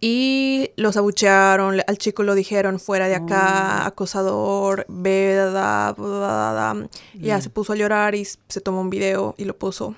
[0.00, 3.86] y los abuchearon, al chico lo dijeron fuera de acá, oh.
[3.88, 5.96] acosador, verdad,
[7.14, 9.94] ya se puso a llorar y se tomó un video y lo puso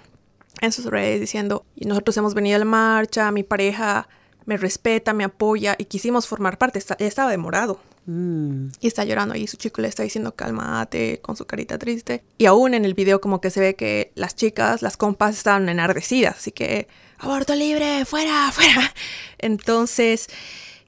[0.60, 4.08] en sus redes diciendo, y nosotros hemos venido a la marcha, mi pareja
[4.46, 6.78] me respeta, me apoya y quisimos formar parte.
[6.78, 7.78] Está, estaba demorado.
[8.06, 8.68] Mm.
[8.80, 12.24] Y está llorando y su chico le está diciendo cálmate con su carita triste.
[12.38, 15.68] Y aún en el video como que se ve que las chicas, las compas estaban
[15.68, 16.88] enardecidas, así que
[17.20, 18.92] aborto libre, fuera, fuera.
[19.38, 20.28] Entonces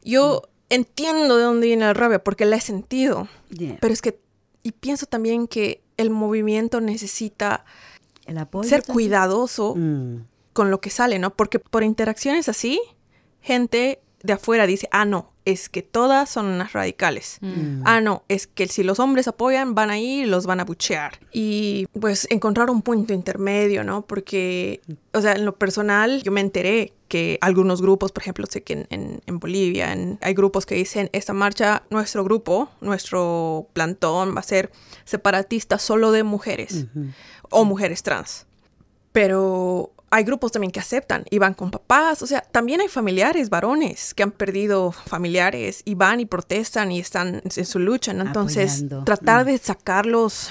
[0.03, 3.29] yo entiendo de dónde viene la rabia porque la he sentido.
[3.81, 4.19] Pero es que,
[4.63, 7.65] y pienso también que el movimiento necesita
[8.63, 10.25] ser cuidadoso mm.
[10.53, 11.35] con lo que sale, ¿no?
[11.35, 12.81] Porque por interacciones así,
[13.41, 17.39] gente de afuera dice, ah, no, es que todas son unas radicales.
[17.41, 17.83] Mm.
[17.85, 20.65] Ah, no, es que si los hombres apoyan, van a ir y los van a
[20.65, 21.19] buchear.
[21.33, 24.03] Y pues encontrar un punto intermedio, ¿no?
[24.03, 24.81] Porque,
[25.13, 28.87] o sea, en lo personal, yo me enteré que algunos grupos, por ejemplo, sé que
[28.89, 34.45] en, en, Bolivia hay grupos que dicen, esta marcha, nuestro grupo, nuestro plantón va a
[34.45, 34.71] ser
[35.05, 36.87] separatista solo de mujeres
[37.51, 38.47] o mujeres trans.
[39.13, 43.49] Pero hay grupos también que aceptan y van con papás, o sea, también hay familiares,
[43.49, 48.27] varones, que han perdido familiares y van y protestan y están en su lucha, ¿no?
[48.27, 49.49] Entonces, tratar mm.
[49.49, 50.51] de sacarlos,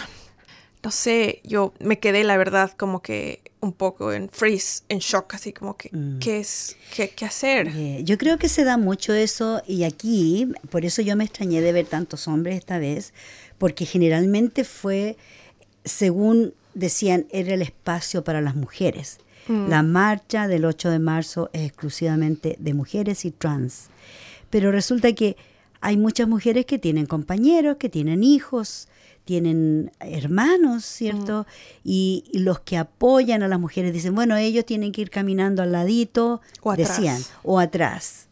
[0.81, 5.35] no sé, yo me quedé, la verdad, como que un poco en freeze, en shock,
[5.35, 6.17] así como que, mm.
[6.17, 7.67] ¿qué es, qué, qué hacer?
[7.67, 11.61] Eh, yo creo que se da mucho eso y aquí, por eso yo me extrañé
[11.61, 13.13] de ver tantos hombres esta vez,
[13.59, 15.17] porque generalmente fue,
[15.85, 19.69] según decían, era el espacio para las mujeres Mm.
[19.69, 23.89] La marcha del 8 de marzo es exclusivamente de mujeres y trans.
[24.49, 25.37] Pero resulta que
[25.81, 28.87] hay muchas mujeres que tienen compañeros, que tienen hijos,
[29.25, 31.43] tienen hermanos, ¿cierto?
[31.43, 31.79] Mm.
[31.83, 35.71] Y, los que apoyan a las mujeres dicen, bueno, ellos tienen que ir caminando al
[35.71, 38.27] ladito, o decían, o atrás.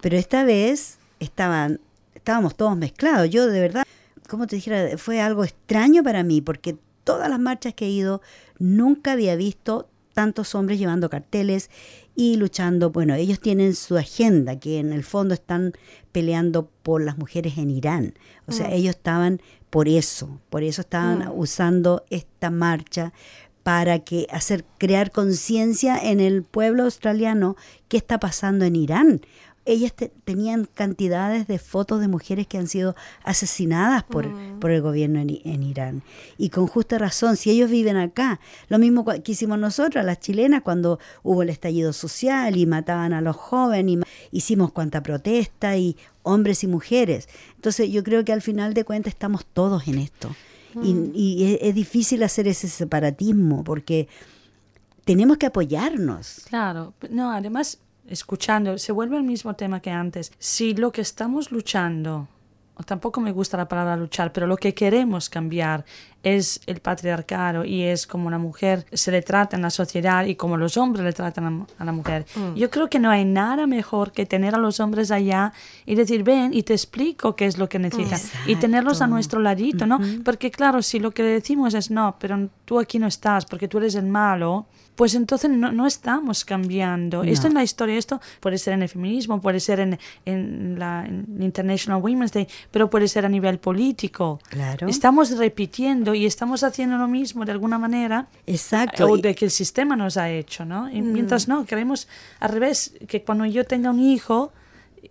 [0.00, 1.80] Pero esta vez estaban,
[2.14, 3.30] estábamos todos mezclados.
[3.30, 3.84] Yo de verdad,
[4.28, 8.20] como te dijera, fue algo extraño para mí, porque todas las marchas que he ido,
[8.58, 11.68] nunca había visto tantos hombres llevando carteles
[12.14, 12.88] y luchando.
[12.90, 15.74] Bueno, ellos tienen su agenda, que en el fondo están
[16.10, 18.14] peleando por las mujeres en Irán.
[18.46, 18.72] O sea, mm.
[18.72, 21.38] ellos estaban por eso, por eso estaban mm.
[21.38, 23.12] usando esta marcha
[23.62, 27.56] para que hacer crear conciencia en el pueblo australiano
[27.88, 29.20] qué está pasando en Irán
[29.66, 29.92] ellas
[30.24, 34.60] tenían cantidades de fotos de mujeres que han sido asesinadas por, mm.
[34.60, 36.02] por el gobierno en, Irán.
[36.38, 40.62] Y con justa razón, si ellos viven acá, lo mismo que hicimos nosotros, las chilenas,
[40.62, 45.96] cuando hubo el estallido social y mataban a los jóvenes, y hicimos cuanta protesta, y
[46.22, 47.28] hombres y mujeres.
[47.56, 50.34] Entonces yo creo que al final de cuentas estamos todos en esto.
[50.80, 51.12] Y, mm.
[51.14, 54.08] y es difícil hacer ese separatismo porque
[55.04, 56.42] tenemos que apoyarnos.
[56.48, 60.32] Claro, no, además escuchando, se vuelve el mismo tema que antes.
[60.38, 62.28] Si lo que estamos luchando,
[62.84, 65.84] tampoco me gusta la palabra luchar, pero lo que queremos cambiar
[66.22, 70.34] es el patriarcado y es como una mujer se le trata en la sociedad y
[70.34, 72.26] como los hombres le tratan a la mujer.
[72.34, 72.54] Mm.
[72.54, 75.52] Yo creo que no hay nada mejor que tener a los hombres allá
[75.84, 78.32] y decir, ven y te explico qué es lo que necesitas.
[78.46, 80.00] Y tenerlos a nuestro ladito, ¿no?
[80.24, 83.68] Porque claro, si lo que le decimos es, no, pero tú aquí no estás porque
[83.68, 87.22] tú eres el malo, pues entonces no, no estamos cambiando.
[87.22, 91.06] Esto en la historia, esto puede ser en el feminismo, puede ser en, en la
[91.38, 94.40] International Women's Day, pero puede ser a nivel político.
[94.48, 94.88] Claro.
[94.88, 98.28] Estamos repitiendo y estamos haciendo lo mismo de alguna manera.
[98.46, 99.06] Exacto.
[99.06, 100.90] O de que el sistema nos ha hecho, ¿no?
[100.90, 101.12] Y mm.
[101.12, 102.08] mientras no, queremos
[102.40, 104.52] al revés, que cuando yo tenga un hijo,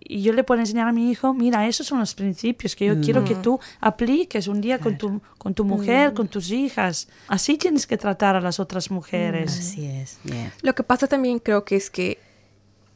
[0.00, 3.00] y yo le puedo enseñar a mi hijo, mira, esos son los principios que yo
[3.00, 3.42] quiero que mm.
[3.42, 6.14] tú apliques un día con tu, con tu mujer, mm.
[6.14, 7.08] con tus hijas.
[7.28, 9.56] Así tienes que tratar a las otras mujeres.
[9.56, 10.18] Mm, así es.
[10.62, 12.18] Lo que pasa también creo que es que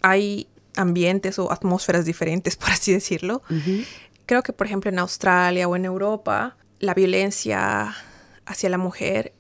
[0.02, 3.42] hay ambientes o atmósferas diferentes, por así decirlo.
[4.26, 7.94] Creo que, por ejemplo, en Australia o en Europa, la violencia
[8.46, 9.32] hacia la mujer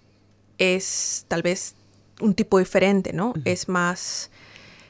[0.58, 1.74] es tal vez
[2.20, 3.34] un tipo diferente, ¿no?
[3.44, 4.30] Es más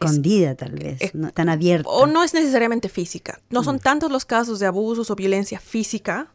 [0.01, 1.89] escondida tal vez, no, tan abierta.
[1.89, 3.41] O no es necesariamente física.
[3.51, 3.81] No son mm.
[3.81, 6.33] tantos los casos de abusos o violencia física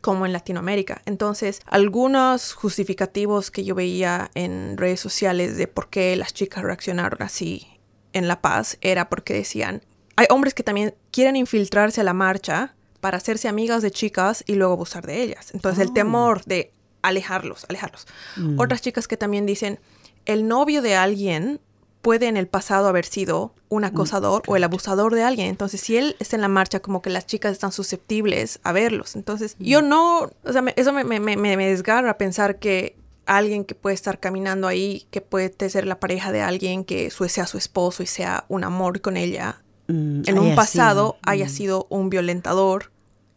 [0.00, 1.02] como en Latinoamérica.
[1.06, 7.22] Entonces, algunos justificativos que yo veía en redes sociales de por qué las chicas reaccionaron
[7.22, 7.66] así
[8.12, 9.82] en La Paz era porque decían,
[10.16, 14.54] hay hombres que también quieren infiltrarse a la marcha para hacerse amigas de chicas y
[14.54, 15.52] luego abusar de ellas.
[15.54, 15.94] Entonces, el oh.
[15.94, 18.06] temor de alejarlos, alejarlos.
[18.36, 18.60] Mm.
[18.60, 19.80] Otras chicas que también dicen,
[20.26, 21.60] el novio de alguien
[22.02, 25.48] puede en el pasado haber sido un acosador o el abusador de alguien.
[25.48, 29.16] Entonces, si él está en la marcha, como que las chicas están susceptibles a verlos.
[29.16, 33.74] Entonces, yo no, o sea, eso me, me, me, me desgarra pensar que alguien que
[33.74, 38.02] puede estar caminando ahí, que puede ser la pareja de alguien que sea su esposo
[38.02, 41.50] y sea un amor con ella, mm, en un pasado haya mm.
[41.50, 42.90] sido un violentador.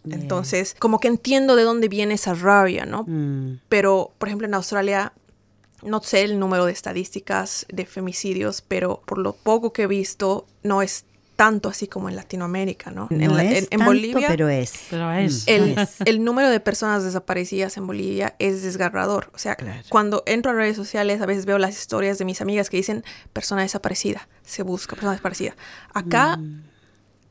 [0.09, 3.05] Entonces, como que entiendo de dónde viene esa rabia, ¿no?
[3.07, 3.61] Mm.
[3.69, 5.13] Pero, por ejemplo, en Australia
[5.81, 10.45] no sé el número de estadísticas de femicidios, pero por lo poco que he visto,
[10.63, 11.05] no es
[11.43, 13.07] tanto así como en Latinoamérica, ¿no?
[13.09, 14.71] No en, la- es en- en tanto, Bolivia, pero es.
[14.89, 15.43] Pero es.
[15.47, 15.95] el, es.
[16.05, 19.29] el número de personas desaparecidas en Bolivia es desgarrador.
[19.33, 19.81] O sea, Claro.
[19.89, 23.03] cuando entro a redes sociales, a veces veo las historias de mis amigas que dicen
[23.33, 25.53] persona desaparecida, se busca persona desaparecida.
[25.93, 26.39] Acá,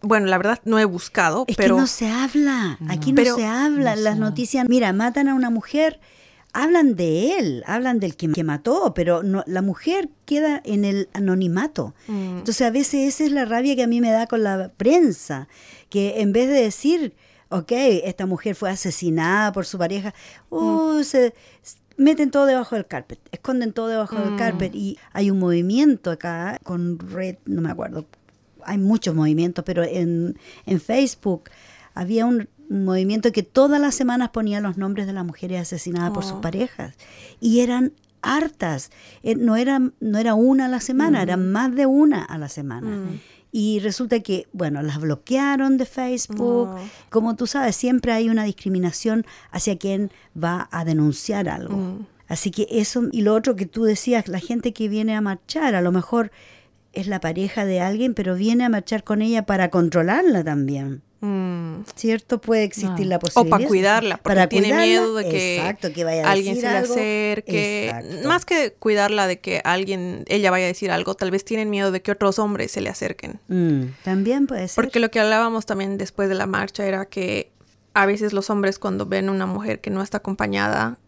[0.02, 1.50] bueno, la verdad no he buscado, Mm.
[1.52, 3.94] Es pero que no se habla, aquí no Pero- se habla.
[3.96, 6.00] no Las noticias, mira, matan a una mujer,
[6.52, 11.08] hablan de él, hablan del que, que mató, pero no, la mujer queda en el
[11.12, 11.94] anonimato.
[12.08, 12.38] Mm.
[12.38, 15.48] Entonces a veces esa es la rabia que a mí me da con la prensa,
[15.88, 17.14] que en vez de decir,
[17.48, 17.72] ok,
[18.04, 20.14] esta mujer fue asesinada por su pareja,
[20.50, 21.34] oh, se
[21.96, 26.58] meten todo debajo del carpet, esconden todo debajo del carpet y hay un movimiento acá
[26.62, 28.06] con Red, no me acuerdo,
[28.64, 31.50] hay muchos movimientos, pero en, en Facebook
[31.94, 36.10] había un, un movimiento que todas las semanas ponía los nombres de las mujeres asesinadas
[36.12, 36.40] por sus Oh.
[36.40, 36.94] parejas
[37.40, 38.90] y eran hartas,
[39.22, 42.48] Eh, no era, no era una a la semana, eran más de una a la
[42.48, 42.88] semana.
[42.88, 43.20] Mm.
[43.54, 46.70] Y resulta que, bueno, las bloquearon de Facebook.
[47.10, 51.76] Como tú sabes, siempre hay una discriminación hacia quien va a denunciar algo.
[51.76, 52.06] Mm.
[52.28, 55.74] Así que eso, y lo otro que tú decías, la gente que viene a marchar,
[55.74, 56.30] a lo mejor
[56.94, 61.02] es la pareja de alguien, pero viene a marchar con ella para controlarla también.
[61.24, 61.84] Mm.
[61.94, 62.40] ¿Cierto?
[62.40, 63.08] Puede existir Ah.
[63.10, 63.50] la O posibilidad.
[63.56, 66.68] para cuidarla, porque Para tiene cuidarla, miedo de que, exacto, que vaya a alguien decir
[66.68, 66.92] se le algo.
[66.94, 67.84] acerque.
[67.88, 68.28] Exacto.
[68.28, 71.92] Más que cuidarla de que alguien, ella vaya a decir algo, tal vez tienen miedo
[71.92, 73.38] de que otros hombres se le acerquen.
[73.48, 74.74] Mm, también puede ser.
[74.74, 77.52] Porque lo que hablábamos también después de la marcha era que
[77.94, 80.98] a veces los hombres cuando ven una mujer que no está acompañada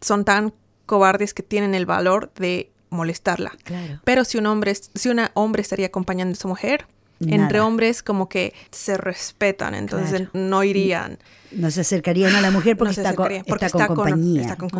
[0.00, 0.52] son tan
[0.86, 3.52] cobardes que tienen el valor de molestarla.
[3.62, 4.00] Claro.
[4.04, 6.86] Pero si un hombre, si una hombre estaría acompañando a su mujer,
[7.28, 10.30] entre hombres como que se respetan, entonces Claro.
[10.34, 11.18] no irían.
[11.52, 14.40] No se acercarían a la mujer porque, No está, con, porque está con compañía.
[14.40, 14.70] está con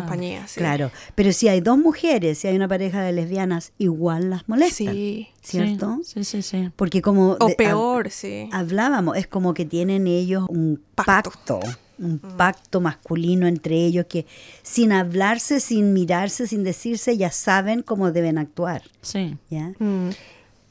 [0.47, 0.59] sí.
[0.59, 4.93] Claro, pero si hay dos mujeres, si hay una pareja de lesbianas, igual las molestan,
[4.95, 5.27] Sí.
[5.43, 5.99] ¿cierto?
[6.03, 6.71] Sí, sí, sí.
[6.75, 8.49] Porque como O de- peor, sí.
[8.51, 11.29] hab- hablábamos, es como que tienen ellos un Pacto.
[11.29, 11.59] pacto,
[11.99, 14.25] un pacto masculino entre ellos que
[14.63, 19.37] sin hablarse, sin mirarse, sin decirse, ya saben cómo deben actuar, Sí.
[19.51, 19.73] ¿ya?
[19.77, 20.09] Mm.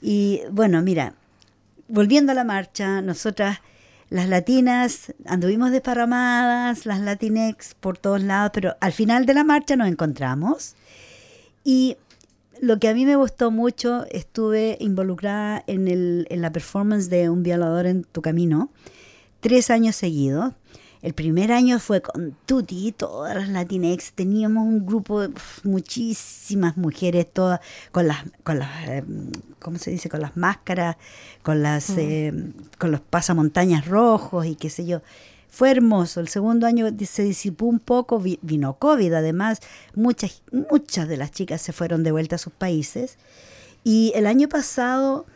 [0.01, 1.15] Y bueno, mira,
[1.93, 3.59] volviendo a la marcha, nosotras,
[4.09, 9.77] las latinas, anduvimos desparramadas, las latinex por todos lados, pero al final de la marcha
[9.77, 10.75] nos encontramos.
[11.65, 11.99] Y
[12.63, 17.43] lo que a mí me gustó mucho, estuve involucrada en, en la performance de Un
[17.43, 18.71] violador en tu camino,
[19.41, 20.55] tres años seguidos.
[21.03, 25.31] El primer año fue con Tuti, todas las Latinex, teníamos un grupo de
[25.65, 27.61] muchísimas mujeres, todas
[27.91, 29.05] con las, con las eh,
[29.59, 30.09] ¿cómo se dice?
[30.09, 30.97] Con las máscaras,
[31.43, 32.33] con las, eh,
[32.79, 35.03] con los pasamontañas rojos y qué sé yo.
[35.49, 36.21] Fue hermoso.
[36.21, 39.59] El segundo año se disipó un poco, vi- vino COVID, además,
[39.95, 43.19] muchas, muchas de las chicas se fueron de vuelta a sus países.
[43.85, 45.27] Y el año pasado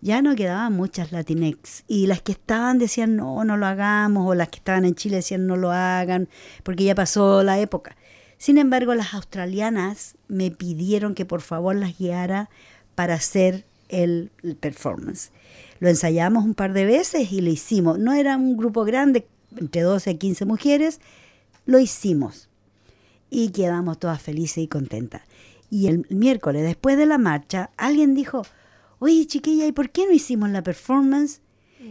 [0.00, 4.34] ya no quedaban muchas latinex y las que estaban decían no, no lo hagamos o
[4.34, 6.28] las que estaban en Chile decían no lo hagan
[6.62, 7.96] porque ya pasó la época.
[8.38, 12.50] Sin embargo, las australianas me pidieron que por favor las guiara
[12.94, 15.30] para hacer el, el performance.
[15.80, 17.98] Lo ensayamos un par de veces y lo hicimos.
[17.98, 21.00] No era un grupo grande, entre 12 y 15 mujeres,
[21.64, 22.48] lo hicimos
[23.30, 25.22] y quedamos todas felices y contentas.
[25.70, 28.42] Y el miércoles, después de la marcha, alguien dijo,
[28.98, 31.40] oye chiquilla, ¿y por qué no hicimos la performance?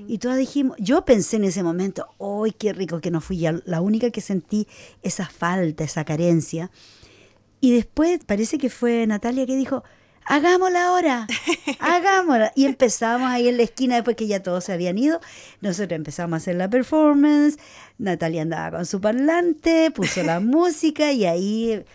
[0.07, 3.59] Y todas dijimos, yo pensé en ese momento, ¡ay, qué rico que no fui ya!
[3.65, 4.67] La única que sentí
[5.03, 6.69] esa falta, esa carencia.
[7.61, 9.83] Y después parece que fue Natalia que dijo,
[10.25, 11.27] hagámosla ahora,
[11.79, 12.51] hagámosla.
[12.55, 15.19] Y empezamos ahí en la esquina después que ya todos se habían ido.
[15.61, 17.57] Nosotros empezamos a hacer la performance,
[17.97, 21.85] Natalia andaba con su parlante, puso la música y ahí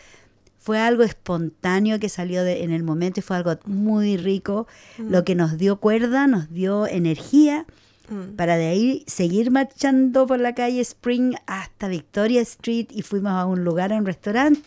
[0.61, 4.67] fue algo espontáneo que salió de- en el momento y fue algo muy rico,
[4.99, 7.65] lo que nos dio cuerda, nos dio energía
[8.11, 8.35] Mm.
[8.37, 13.47] para de ahí seguir marchando por la calle Spring hasta Victoria Street y fuimos a
[13.47, 14.63] un lugar, a un restaurante,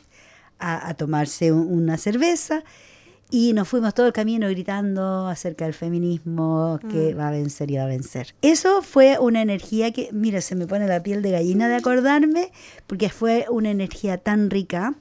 [0.60, 2.64] a, a tomarse un- una cerveza
[3.30, 7.76] y nos fuimos todo el camino gritando acerca del feminismo que va a vencer y
[7.78, 8.34] va a vencer.
[8.42, 12.52] Eso fue una energía que, mira, se me pone la piel de gallina de acordarme
[12.88, 14.94] porque fue una energía tan rica.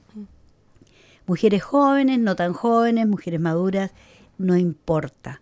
[1.25, 3.91] Mujeres jóvenes, no tan jóvenes, mujeres maduras,
[4.37, 5.41] no importa.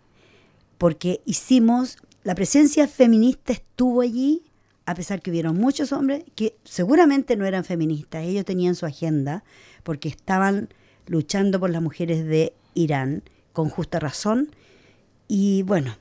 [0.77, 4.43] Porque hicimos, la presencia feminista estuvo allí,
[4.85, 9.43] a pesar que hubieron muchos hombres que seguramente no eran feministas, ellos tenían su agenda,
[9.83, 10.69] porque estaban
[11.07, 13.23] luchando por las mujeres de Irán,
[13.53, 14.49] con justa razón,
[15.27, 15.95] y bueno,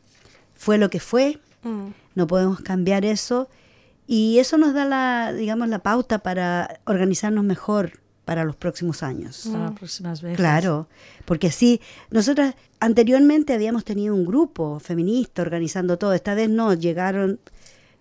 [0.54, 1.88] fue lo que fue, Mm.
[2.14, 3.48] no podemos cambiar eso,
[4.06, 8.00] y eso nos da la, digamos, la pauta para organizarnos mejor,
[8.30, 9.48] para los próximos años.
[9.50, 10.36] Para las próximas veces.
[10.36, 10.86] Claro,
[11.24, 11.80] porque sí,
[12.12, 17.40] nosotras anteriormente habíamos tenido un grupo feminista organizando todo, esta vez no, llegaron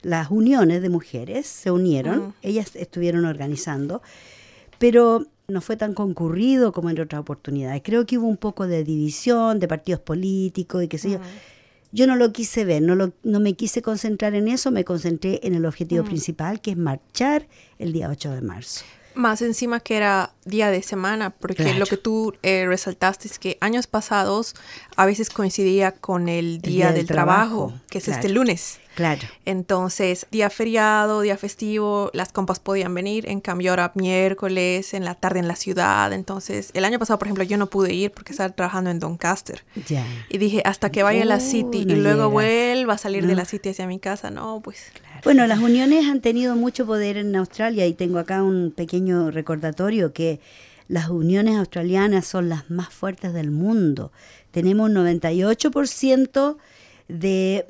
[0.03, 4.03] las uniones de mujeres, se unieron, ellas estuvieron organizando,
[4.77, 7.82] pero no fue tan concurrido como en otras oportunidades.
[7.84, 11.19] Creo que hubo un poco de división, de partidos políticos y qué sé yo.
[11.91, 15.39] Yo no lo quise ver, no, lo, no me quise concentrar en eso, me concentré
[15.41, 17.47] en el objetivo principal, que es marchar
[17.80, 18.86] el día 8 de marzo.
[19.16, 23.57] Más encima que era día de semana, porque lo que tú eh, resaltaste es que
[23.62, 24.55] años pasados
[24.95, 28.80] a veces coincidía con el Día, del, trabajo, que es este lunes.
[28.95, 29.22] Claro.
[29.45, 33.30] Entonces, día feriado, día festivo, las compas podían venir.
[33.30, 36.12] En cambio, ahora miércoles, en la tarde en la ciudad.
[36.12, 39.64] Entonces, el año pasado, por ejemplo, yo no pude ir porque estaba trabajando en Doncaster.
[39.88, 40.05] Ya.
[40.28, 42.32] Y dije, hasta que vaya a la Oh, City no y luego llegas.
[42.32, 44.91] vuelva a salir de la City hacia mi casa, no, pues.
[45.24, 50.13] Bueno, las uniones han tenido mucho poder en Australia y tengo acá un pequeño recordatorio
[50.13, 50.39] que
[50.88, 54.11] las uniones australianas son las más fuertes del mundo.
[54.51, 56.57] Tenemos un 98%
[57.07, 57.65] de,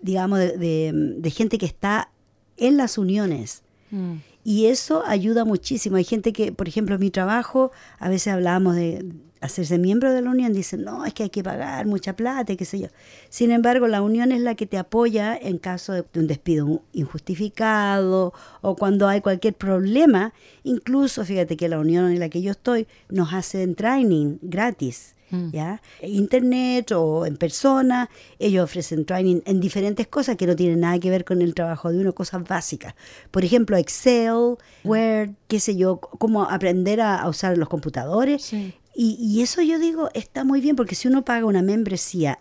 [0.00, 2.10] digamos, de, de- de gente que está
[2.56, 3.62] en las uniones.
[3.90, 4.14] Mm.
[4.44, 5.96] Y eso ayuda muchísimo.
[5.96, 9.04] Hay gente que, por ejemplo, en mi trabajo, a veces hablábamos de
[9.42, 12.56] hacerse miembro de la unión, dicen, no, es que hay que pagar mucha plata, y
[12.56, 12.88] qué sé yo.
[13.28, 18.32] Sin embargo, la unión es la que te apoya en caso de un despido injustificado
[18.60, 20.32] o cuando hay cualquier problema.
[20.62, 25.16] Incluso, fíjate que la unión en la que yo estoy nos hacen training gratis.
[25.50, 25.80] ¿Ya?
[26.02, 31.08] Internet o en persona, ellos ofrecen training en diferentes cosas que no tienen nada que
[31.08, 32.94] ver con el trabajo de uno, cosas básicas.
[33.30, 38.42] Por ejemplo, Excel, Word, qué sé yo, cómo aprender a, a usar los computadores.
[38.42, 38.74] Sí.
[38.94, 42.38] Y, y eso yo digo, está muy bien, porque si uno paga una membresía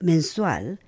[0.00, 0.78] mensual,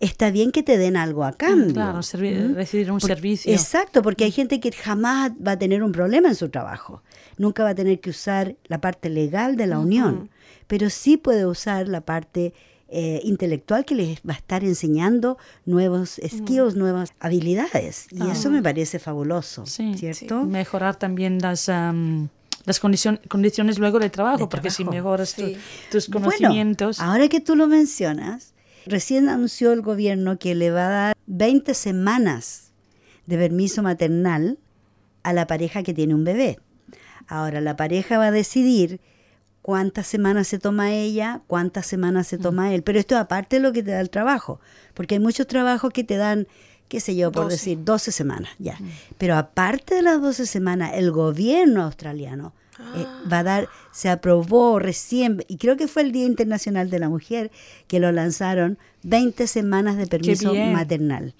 [0.00, 1.72] está bien que te den algo a cambio.
[1.74, 3.52] Claro, servi- recibir un servicio.
[3.52, 7.02] Exacto, porque hay gente que jamás va a tener un problema en su trabajo.
[7.36, 10.30] Nunca va a tener que usar la parte legal de la unión,
[10.66, 12.52] pero sí puede usar la parte
[12.90, 15.36] eh, intelectual que les va a estar enseñando
[15.66, 18.06] nuevos skills, nuevas habilidades.
[18.12, 20.44] Y eso me parece fabuloso, Sí, ¿cierto?
[20.44, 22.28] Mejorar también las, am,
[22.68, 25.52] las condicion- condiciones luego de trabajo, De porque si mejoras tu-
[25.90, 27.00] tus Bueno, conocimientos.
[27.00, 28.54] ahora que tú lo mencionas,
[28.86, 32.70] recién anunció el gobierno que le va a dar 20 semanas
[33.26, 34.58] de permiso maternal
[35.22, 36.58] a la pareja que tiene un bebé.
[37.26, 39.00] Ahora, la pareja va a decidir
[39.60, 42.82] cuántas semanas se toma ella, cuántas semanas se toma él.
[42.82, 44.60] Pero esto es aparte de lo que te da el trabajo,
[44.94, 46.46] porque hay muchos trabajos que te dan,
[46.88, 47.56] qué sé yo, por 12.
[47.56, 48.78] decir, 12 semanas, ya.
[49.18, 52.52] Pero aparte de las 12 semanas, el gobierno australiano
[52.96, 56.98] eh, va a dar, se aprobó recién, y creo que fue el Día Internacional de
[57.00, 57.50] la Mujer,
[57.88, 61.34] que lo lanzaron, 20 semanas de permiso maternal.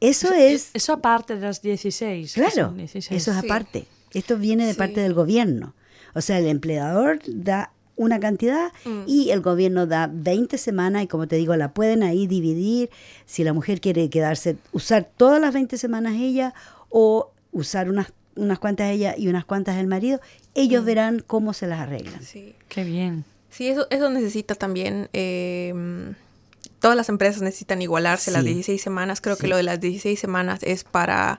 [0.00, 0.70] Eso es...
[0.74, 2.34] Eso aparte de las 16.
[2.34, 3.20] que Claro, son 16.
[3.22, 3.46] eso es Sí.
[3.46, 3.86] aparte.
[4.12, 4.78] Esto viene de Sí.
[4.78, 5.74] parte del gobierno.
[6.14, 9.02] O sea, el empleador da una cantidad Mm.
[9.06, 12.90] y el gobierno da 20 semanas y como te digo, la pueden ahí dividir
[13.26, 16.54] si la mujer quiere quedarse, usar todas las 20 semanas ella
[16.88, 20.20] o usar unas, unas cuantas ella y unas cuantas el marido,
[20.54, 22.22] ellos verán cómo se las arreglan.
[22.22, 22.54] Sí.
[22.68, 23.24] Qué bien.
[23.50, 25.08] Sí, eso, eso necesita también.
[25.12, 26.14] eh,
[26.80, 28.48] todas las empresas necesitan igualarse las Sí.
[28.54, 29.20] 16 semanas.
[29.20, 29.42] Creo Sí.
[29.42, 31.38] que lo de las 16 semanas es para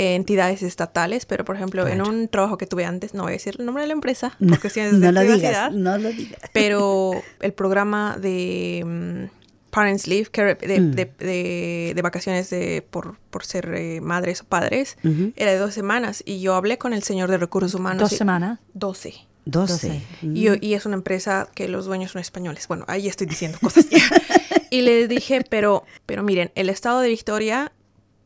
[0.00, 3.34] eh, entidades estatales, pero por ejemplo, en un trabajo que tuve antes, no voy a
[3.34, 6.08] decir el nombre de la empresa, por cuestiones de no lo privacidad, digas, no lo
[6.10, 6.40] digas.
[6.52, 10.90] pero el programa de mm, Parents Leave, que de, Mm.
[10.92, 14.96] de- de- de vacaciones de, por, por ser eh, madres o padres,
[15.36, 16.22] era de dos semanas.
[16.26, 18.00] Y yo hablé con el señor de recursos humanos.
[18.02, 18.58] Dos y- semanas.
[18.74, 19.14] 12.
[19.44, 20.02] 12.
[20.22, 22.66] Y, yo- y es una empresa que los dueños son españoles.
[22.68, 23.86] Bueno, ahí estoy diciendo cosas.
[24.70, 27.72] y le dije, pero, pero miren, el estado de Victoria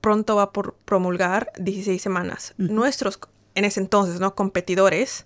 [0.04, 2.52] pronto va por promulgar 16 semanas.
[2.58, 3.18] Nuestros,
[3.54, 4.34] en ese entonces, ¿no?
[4.34, 5.24] Competidores.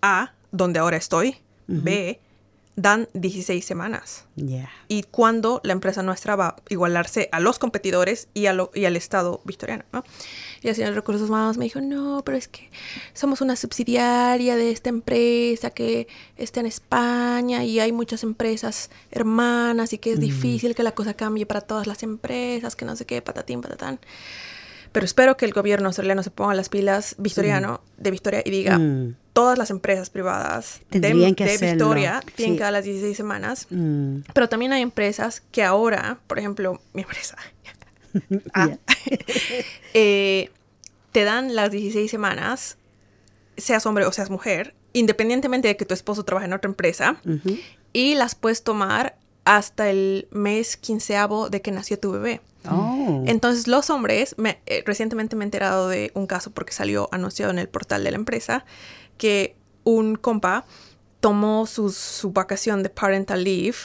[0.00, 1.36] A, donde ahora estoy,
[1.66, 2.18] B,
[2.80, 4.24] dan 16 semanas.
[4.36, 4.70] Ya.
[4.88, 8.84] Y cuando la empresa nuestra va a igualarse a los competidores y, a lo- y
[8.86, 10.02] al Estado victoriano, ¿no?
[10.62, 12.70] Y el señor de Recursos Humanos me dijo, no, pero es que
[13.12, 16.06] somos una subsidiaria de esta empresa que
[16.36, 21.14] está en España y hay muchas empresas hermanas y que es difícil que la cosa
[21.14, 24.00] cambie para todas las empresas, que no sé qué, patatín, patatán.
[24.92, 28.78] Pero espero que el gobierno australiano se ponga las pilas victoriano de Victoria y diga,
[28.78, 29.14] Mm.
[29.40, 32.60] Todas las empresas privadas de, Tendrían que de Victoria tienen sí.
[32.60, 34.18] dar las 16 semanas Mm.
[34.34, 37.36] pero también hay empresas que ahora, por ejemplo, mi empresa,
[38.54, 38.68] Ah.
[39.94, 40.50] Eh,
[41.12, 42.76] te dan las 16 semanas,
[43.56, 47.58] seas hombre o seas mujer, independientemente de que tu esposo trabaje en otra empresa, Ujú.
[47.92, 52.40] y las puedes tomar hasta el mes quinceavo de que nació tu bebé.
[52.70, 53.24] Oh.
[53.26, 57.50] Entonces los hombres, me- eh, recientemente me he enterado de un caso porque salió anunciado
[57.50, 58.64] en el portal de la empresa,
[59.20, 59.54] que
[59.84, 60.64] un compa
[61.20, 63.76] tomó sus- su vacación de parental leave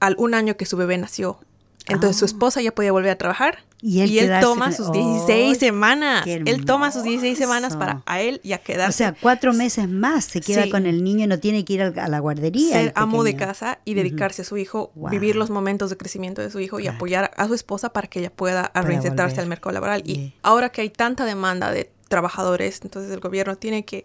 [0.00, 1.40] al un año que su bebé nació.
[1.88, 2.32] Entonces su Ah.
[2.32, 6.26] esposa ya podía volver a trabajar Y y él toma sus ¡Ay, 16 semanas.
[6.26, 8.98] Él toma sus 16 semanas para a él y a O quedarse.
[8.98, 10.70] sea, cuatro meses más se queda Sí.
[10.70, 12.72] con el niño y no tiene que ir a la guardería.
[12.72, 15.10] ser amo de casa y dedicarse a su hijo, Wow.
[15.10, 18.18] vivir los momentos de crecimiento de su hijo y apoyar a su esposa para que
[18.18, 20.02] ella pueda reinsertarse al mercado laboral.
[20.04, 24.04] Y ahora que hay tanta demanda de trabajadores, entonces el gobierno tiene que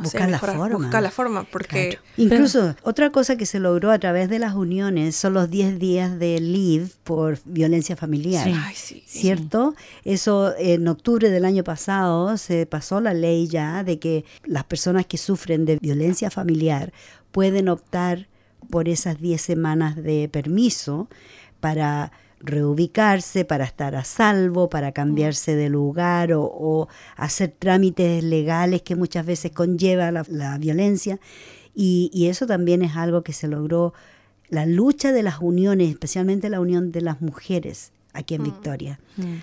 [0.00, 0.76] no sé, Buscar la mejorar, forma.
[0.78, 2.04] buscar la forma, porque Claro.
[2.16, 6.18] Incluso otra cosa que se logró a través de las uniones son los 10 días
[6.18, 8.44] de leave por violencia familiar.
[8.44, 8.54] Sí.
[8.56, 9.02] Ay, sí.
[9.06, 9.74] ¿Cierto?
[10.04, 15.06] Eso en octubre del año pasado se pasó la ley ya de que las personas
[15.06, 16.92] que sufren de violencia familiar
[17.30, 18.26] pueden optar
[18.70, 21.08] por esas 10 semanas de permiso
[21.60, 28.82] para reubicarse, para estar a salvo, para cambiarse de lugar o, o hacer trámites legales
[28.82, 31.20] que muchas veces conlleva la, violencia.
[31.74, 33.94] Y eso también es algo que se logró,
[34.48, 38.98] la lucha de las uniones, especialmente la unión de las mujeres aquí en Victoria.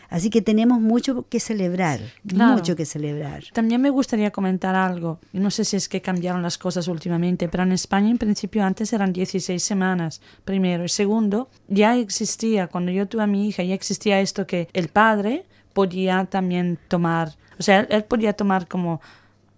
[0.09, 2.53] Así que tenemos mucho que celebrar, Claro.
[2.55, 3.43] mucho que celebrar.
[3.53, 5.19] También me gustaría comentar algo.
[5.33, 8.91] No sé si es que cambiaron las cosas últimamente, pero en España en principio antes
[8.93, 10.83] eran 16 semanas, primero.
[10.85, 14.89] Y segundo, ya existía, cuando yo tuve a mi hija, ya existía esto que el
[14.89, 18.99] padre podía también tomar, o sea, él, él podía tomar como,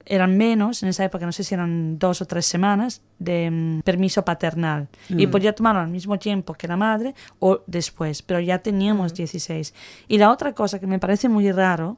[0.10, 3.82] eran menos, en esa época no sé si eran dos o tres semanas de mm,
[3.82, 4.88] permiso paternal.
[5.10, 9.74] Y podía tomarlo al mismo tiempo que la madre o después, pero ya teníamos 16.
[10.08, 11.98] Y la otra cosa que me parece muy raro,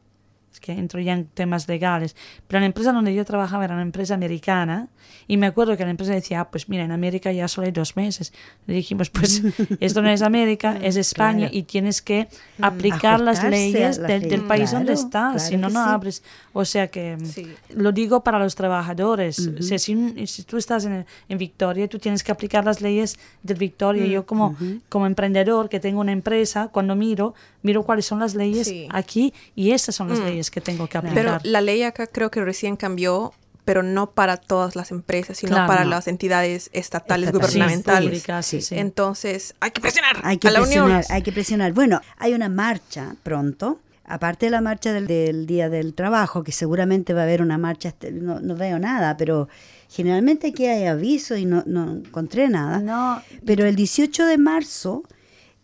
[0.52, 2.16] es que entro ya en temas legales,
[2.48, 4.88] pero la empresa donde yo trabajaba era una empresa americana
[5.28, 7.72] y me acuerdo que la empresa decía, ah, pues mira, en América ya solo hay
[7.72, 8.34] dos meses.
[8.68, 9.42] Le dijimos, pues
[9.80, 11.56] esto no es América, es España Claro.
[11.58, 12.28] y tienes que
[12.60, 15.70] aplicar las Ajustarse a leyes las del, del país donde claro, estás, claro si no,
[15.70, 15.90] no sí.
[15.92, 16.24] abres.
[16.54, 17.48] O sea que mm, Sí.
[17.76, 19.40] lo digo para los trabajadores.
[19.60, 23.18] O sea, si, si tú estás en, en Victoria, tú tienes que aplicar las leyes
[23.44, 24.06] del Victoria.
[24.06, 24.58] Yo como,
[24.90, 28.88] como emprendedor que tengo una empresa, cuando miro, miro cuáles son las leyes Sí.
[28.92, 31.16] aquí y estas son las leyes que tengo que aplicar.
[31.16, 33.34] Pero la ley acá creo que recién cambió,
[33.66, 35.92] pero no para todas las empresas, sino Claro, para no.
[35.92, 38.10] las entidades estatales, Estatales, gubernamentales.
[38.10, 38.76] públicas, sí, sí.
[38.78, 41.04] Entonces, hay que presionar Hay que a la presionar, unión.
[41.10, 41.74] hay que presionar.
[41.74, 46.52] Bueno, hay una marcha pronto, aparte de la marcha del, del Día del Trabajo, que
[46.52, 49.48] seguramente va a haber una marcha, este- no, no veo nada, pero
[49.90, 52.80] generalmente aquí hay aviso y no, no encontré nada.
[52.80, 55.04] No, Pero el 18 de marzo,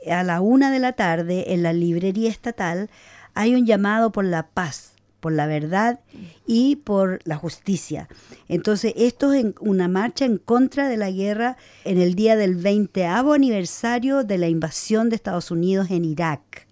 [0.10, 2.90] a la una de la tarde, en la librería estatal,
[3.38, 6.00] hay un llamado por la paz, por la verdad
[6.46, 8.08] y por la justicia.
[8.48, 12.56] Entonces, esto es en- una marcha en contra de la guerra en el día del
[12.56, 16.68] 20 aniversario de la invasión de Estados Unidos en Irak,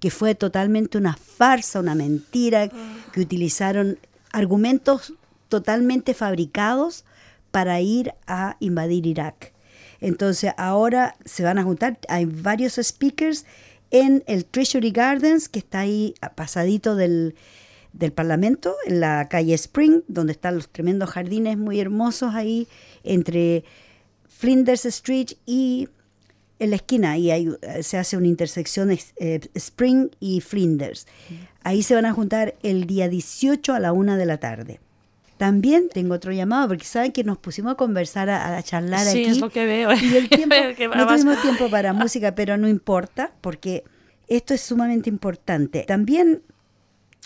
[0.00, 2.68] que fue totalmente una farsa, una mentira,
[3.12, 3.98] que utilizaron
[4.32, 5.12] argumentos
[5.48, 7.04] totalmente fabricados
[7.50, 9.52] para ir a invadir Irak.
[10.00, 13.44] Entonces ahora se van a juntar, hay varios speakers
[13.90, 17.34] en el Treasury Gardens, que está ahí a- pasadito del,
[17.92, 22.68] del Parlamento, en la calle Spring, donde están los tremendos jardines muy hermosos ahí
[23.04, 23.64] entre
[24.28, 25.88] Flinders Street y
[26.58, 27.48] en la esquina, ahí hay-
[27.82, 31.06] se hace una intersección eh, Spring y Flinders.
[31.62, 34.78] Ahí se van a juntar el día 18 a la una de la tarde.
[35.40, 39.22] También tengo otro llamado, porque saben que nos pusimos a conversar, a, a charlar Sí,
[39.22, 39.30] aquí.
[39.30, 39.90] es lo que veo.
[39.94, 40.54] Y el tiempo,
[40.94, 43.82] no tuvimos tiempo para música, pero no importa, porque
[44.28, 45.84] esto es sumamente importante.
[45.88, 46.42] También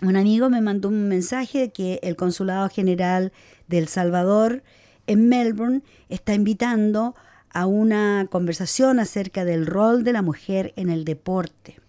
[0.00, 3.32] un amigo me mandó un mensaje que el Consulado General
[3.66, 4.62] de El Salvador
[5.08, 7.16] en Melbourne está invitando
[7.50, 11.80] a una conversación acerca del rol de la mujer en el deporte.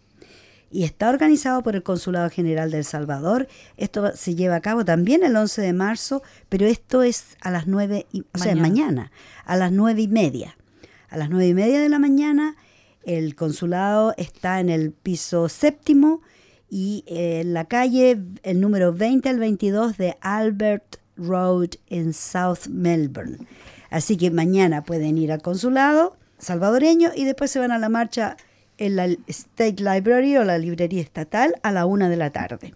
[0.76, 3.48] Y está organizado por el Consulado General de El Salvador.
[3.78, 7.66] Esto se lleva a cabo también el 11 de marzo, pero esto es a las
[7.66, 8.62] 9, y, o sea, Mañana.
[8.62, 9.12] mañana,
[9.46, 10.58] a las 9 y media.
[11.08, 12.58] A las 9 y media de la mañana,
[13.06, 16.22] el consulado está en el piso séptimo
[16.70, 22.68] y eh, en la calle, el número 20 al 22 de Albert Road en South
[22.70, 23.38] Melbourne.
[23.92, 28.36] Así que mañana pueden ir al consulado salvadoreño y después se van a la marcha
[28.78, 32.74] en la State Library o la librería estatal a la una de la tarde.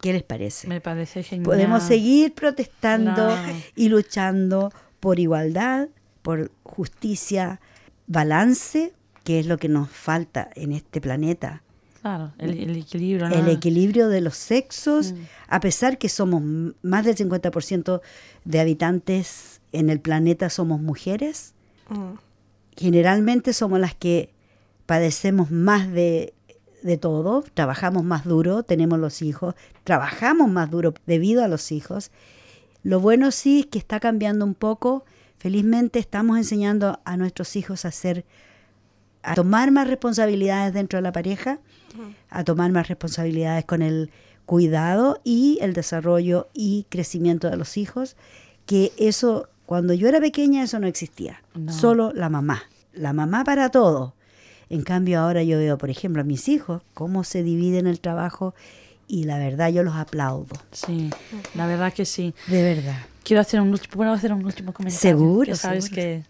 [0.00, 0.66] ¿Qué les parece?
[0.68, 1.44] Me parece genial.
[1.44, 3.36] Podemos seguir protestando
[3.76, 5.88] y luchando por igualdad,
[6.22, 7.60] por justicia,
[8.06, 8.92] balance,
[9.24, 11.62] que es lo que nos falta en este planeta.
[12.00, 13.28] Claro, el, el equilibrio.
[13.28, 15.14] El equilibrio de los sexos,
[15.46, 16.42] a pesar que somos
[16.82, 18.00] más del 50%
[18.44, 21.54] de habitantes en el planeta somos mujeres,
[21.88, 22.14] Mm.
[22.76, 24.31] generalmente somos las que
[24.92, 26.34] padecemos más de,
[26.82, 32.10] de todo, trabajamos más duro, tenemos los hijos, trabajamos más duro debido a los hijos.
[32.82, 35.06] Lo bueno sí es que está cambiando un poco.
[35.38, 38.26] Felizmente estamos enseñando a nuestros hijos a ser,
[39.22, 41.58] a tomar más responsabilidades dentro de la pareja,
[42.28, 44.10] a tomar más responsabilidades con el
[44.44, 48.14] cuidado y el desarrollo y crecimiento de los hijos,
[48.66, 51.42] que eso, cuando yo era pequeña, eso no existía.
[51.54, 51.72] No.
[51.72, 52.64] Solo la mamá.
[52.92, 54.16] La mamá para todo.
[54.72, 58.54] En cambio, ahora yo veo, por ejemplo, a mis hijos, cómo se dividen el trabajo
[59.06, 60.56] y la verdad yo los aplaudo.
[60.72, 61.10] Sí,
[61.54, 62.34] la verdad que sí.
[62.46, 62.96] De verdad.
[63.22, 64.98] Quiero hacer un último, ¿puedo hacer un último comentario.
[65.10, 66.02] Seguro, Ya sabes seguro.
[66.02, 66.22] que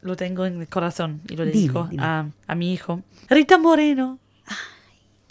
[0.00, 2.02] lo tengo en el corazón y lo Dime, dedico dime.
[2.02, 3.02] A, a mi hijo.
[3.28, 4.18] Rita Moreno,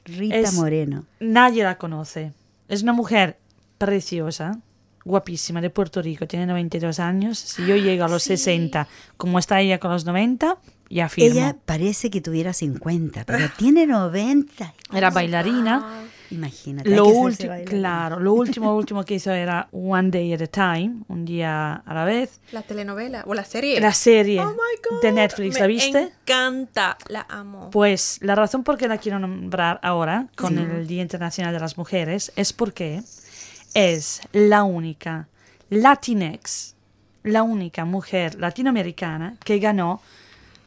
[0.05, 1.05] Rita Es- Moreno.
[1.19, 2.33] nadie la conoce.
[2.69, 3.37] Es una mujer
[3.77, 4.59] preciosa,
[5.03, 7.37] guapísima, de Puerto Rico, tiene 92 años.
[7.39, 10.57] Si yo llego a los 60, como está ella con los 90,
[10.89, 14.73] Ella parece que tuviera 50, pero tiene 90.
[14.93, 16.03] Era bailarina.
[16.29, 16.89] Imagínate.
[16.89, 21.23] Lo último, claro, lo último, último que hizo era One Day at a Time, un
[21.23, 22.41] día a la vez.
[22.51, 23.79] La telenovela o la serie.
[23.79, 25.99] La serie Oh my God, de Netflix, ¿la me viste?
[26.21, 27.69] encanta, la amo.
[27.69, 31.77] Pues la razón por qué la quiero nombrar ahora, con el Día Internacional de las
[31.77, 33.01] Mujeres, es porque
[33.73, 35.29] es la única
[35.69, 36.75] Latinx,
[37.23, 40.01] la única mujer latinoamericana que ganó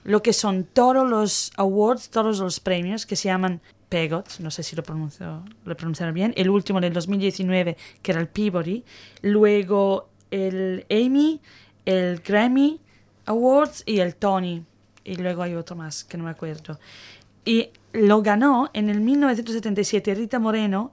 [0.05, 4.63] lo que son todos los awards, todos los premios que se llaman PEGOT, no sé
[4.63, 8.85] si lo pronuncio, lo pronunciaron bien, el último del 2019 que era el Peabody,
[9.23, 11.41] luego el Emmy,
[11.85, 12.81] el Grammy
[13.27, 14.65] Awards y el Tony,
[15.05, 16.79] y luego hay otro más que no me acuerdo.
[17.45, 20.93] Y lo ganó en el 1977 Rita Moreno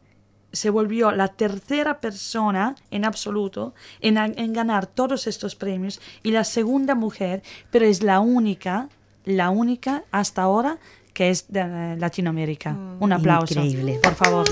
[0.51, 6.43] se volvió la tercera persona en absoluto en, en ganar todos estos premios y la
[6.43, 8.89] segunda mujer, pero es la única,
[9.27, 10.79] la única hasta ahora
[11.13, 12.75] que es de eh, Latinoamérica.
[12.99, 13.99] Un aplauso, Increíble.
[14.01, 14.47] por favor.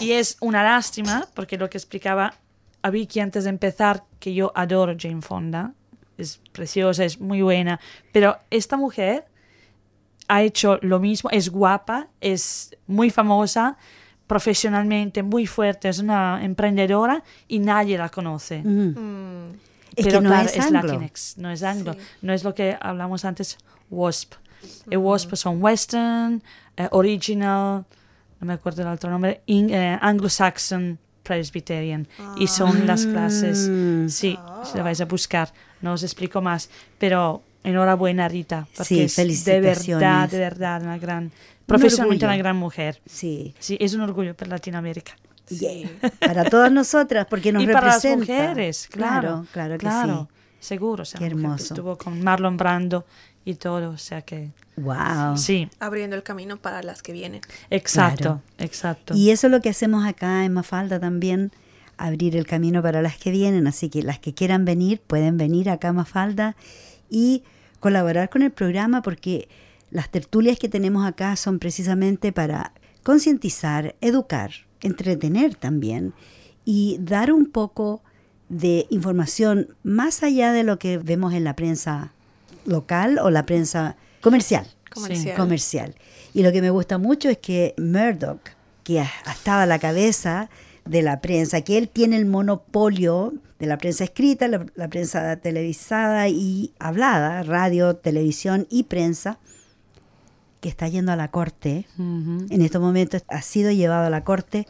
[0.00, 2.34] Y es una lástima, porque lo que explicaba
[2.82, 5.72] a Vicky antes de empezar, que yo adoro Jane Fonda,
[6.18, 7.80] es preciosa, es muy buena,
[8.12, 9.24] pero esta mujer
[10.28, 13.78] ha hecho lo mismo, es guapa, es muy famosa,
[14.26, 18.62] profesionalmente muy fuerte, es una emprendedora y nadie la conoce.
[18.62, 19.52] Mm,
[19.96, 20.92] Es Pero que no claro, es anglo.
[20.92, 21.98] Latinx, no es anglo, Sí.
[22.22, 23.58] no es lo que hablamos antes,
[23.90, 24.34] WASP.
[24.90, 26.42] El WASP son Western,
[26.76, 27.84] eh, Original,
[28.40, 32.06] no me acuerdo el otro nombre, in- eh, Anglo-Saxon Presbyterian.
[32.38, 34.08] Y son las clases, Mm.
[34.08, 36.68] sí, si la vais a buscar, no os explico más,
[36.98, 41.30] pero enhorabuena Rita, porque Sí, es de verdad, de verdad una gran,
[41.66, 42.34] profesionalmente orgullo.
[42.34, 43.00] una gran mujer.
[43.06, 43.54] Sí.
[43.58, 45.12] Sí, es un orgullo para Latinoamérica.
[45.46, 45.90] Sí.
[46.20, 48.32] Para todas nosotras, porque nos y para las representa.
[48.44, 49.46] mujeres, claro.
[49.52, 50.36] claro, que claro, sí.
[50.60, 51.74] Seguro, o sea, Qué hermoso.
[51.74, 53.04] Estuvo con Marlon Brando
[53.44, 55.36] y todo, o sea que Wow.
[55.36, 57.42] sí, Abriendo el camino para las que vienen.
[57.70, 59.14] exacto, exacto.
[59.14, 61.52] Y eso es lo que hacemos acá en Mafalda también,
[61.98, 63.66] abrir el camino para las que vienen.
[63.66, 66.56] Así que las que quieran venir, pueden venir acá a Mafalda
[67.10, 67.44] y
[67.80, 69.48] colaborar con el programa porque
[69.90, 72.72] las tertulias que tenemos acá son precisamente para
[73.04, 74.50] concientizar, educar,
[74.84, 76.14] entretener también
[76.64, 78.02] y dar un poco
[78.48, 82.12] de información más allá de lo que vemos en la prensa
[82.66, 85.36] local o la prensa comercial Comercial.
[85.36, 85.94] comercial.
[86.34, 88.40] Y lo que me gusta mucho es que Murdoch,
[88.84, 90.48] que ha, ha estado a la cabeza
[90.84, 95.36] de la prensa, que él tiene el monopolio de la prensa escrita, la, la prensa
[95.36, 99.38] televisada y hablada, radio, televisión y prensa,
[100.64, 101.84] que está yendo a la corte.
[101.98, 104.66] En estos momentos ha sido llevado a la corte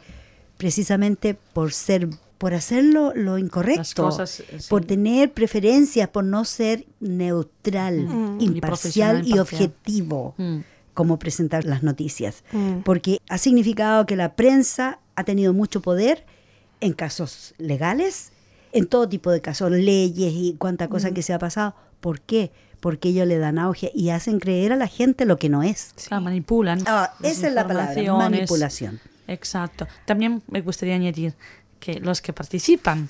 [0.57, 4.67] precisamente por ser por hacerlo lo incorrecto, cosas, eh, sí.
[4.69, 8.41] por tener preferencias, por no ser neutral, Mm.
[8.41, 10.57] Imparcial y, objetivo Mm.
[10.93, 12.43] como presentar las noticias.
[12.51, 12.79] Mm.
[12.83, 16.25] Porque ha significado que la prensa ha tenido mucho poder
[16.81, 18.33] en casos legales,
[18.73, 21.73] en todo tipo de casos, leyes y cuánta cosa que se ha pasado.
[22.01, 22.51] ¿Por qué?
[22.85, 25.95] Porque ellos le dan auge y hacen creer a la gente lo que no es.
[26.11, 26.83] Ah, manipulan.
[26.85, 28.99] Ah, esa es la palabra, manipulación.
[29.27, 29.87] Exacto.
[30.05, 31.33] También me gustaría añadir
[31.79, 33.09] que los que participan,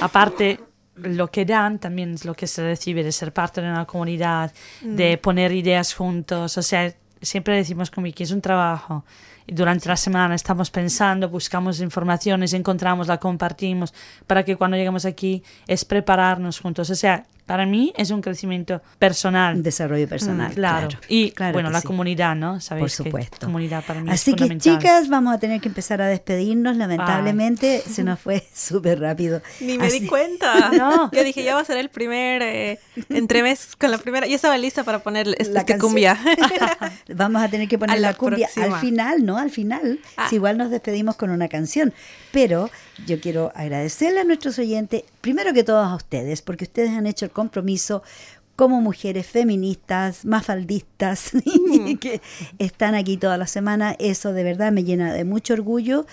[0.00, 0.58] aparte
[0.96, 4.54] lo que dan, también es lo que se recibe de ser parte de una comunidad,
[4.80, 6.56] de poner ideas juntos.
[6.56, 9.04] O sea, siempre decimos con Vicky, es un trabajo.
[9.46, 13.92] durante la semana estamos pensando, buscamos informaciones, encontramos, la compartimos,
[14.26, 16.88] para que cuando lleguemos aquí es prepararnos juntos.
[16.88, 19.56] O sea, para mí es un crecimiento personal.
[19.56, 20.50] Un desarrollo personal.
[20.52, 20.88] Mm, claro.
[20.88, 21.04] claro.
[21.08, 21.86] Y Claro bueno, que la sí.
[21.86, 22.60] comunidad, ¿no?
[22.60, 23.46] Sabéis Por que supuesto.
[23.46, 26.76] comunidad para mí Así es que chicas, vamos a tener que empezar a despedirnos.
[26.76, 29.42] Lamentablemente se nos fue súper rápido.
[29.60, 30.70] Ni me Así- di cuenta.
[30.74, 31.10] No.
[31.12, 32.80] Yo dije, ya va a ser el primer eh,
[33.10, 34.26] entremés con la primera.
[34.26, 35.80] Yo estaba lista para poner este, La este canción.
[35.80, 36.18] cumbia.
[37.14, 38.76] Vamos a tener que poner A la, la cumbia próxima.
[38.76, 39.38] al final, ¿no?
[39.38, 40.00] Al final.
[40.16, 40.26] Ah.
[40.28, 41.92] Si igual nos despedimos con una canción.
[42.32, 42.70] Pero
[43.06, 47.24] yo quiero agradecerle a nuestros oyentes, primero que todo a ustedes, porque ustedes han hecho
[47.24, 48.02] el compromiso
[48.56, 51.32] como mujeres feministas, mafaldistas,
[52.00, 52.20] que
[52.58, 53.96] están aquí toda la semana.
[53.98, 56.06] Eso de verdad me llena de mucho orgullo.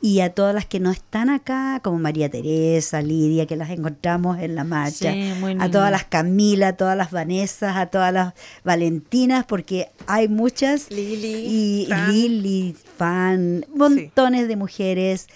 [0.00, 4.38] Y a todas las que no están acá, como María Teresa, Lidia, que las encontramos
[4.38, 8.32] en la marcha, Sí, a todas las Camila, a todas las Vanessas, a todas las
[8.62, 10.88] Valentinas, porque hay muchas.
[10.92, 11.88] Lili, Y.
[12.12, 15.26] Lili, Fan, montones de mujeres.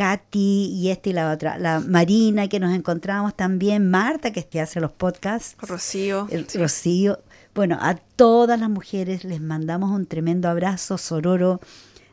[0.00, 1.58] Katy y esta y la otra.
[1.58, 3.90] La Marina que nos encontramos también.
[3.90, 5.56] Marta que, es que hace los podcasts.
[5.60, 6.26] Rocío.
[6.30, 7.18] El Rocío.
[7.54, 11.60] Bueno, a todas las mujeres les mandamos un tremendo abrazo sororo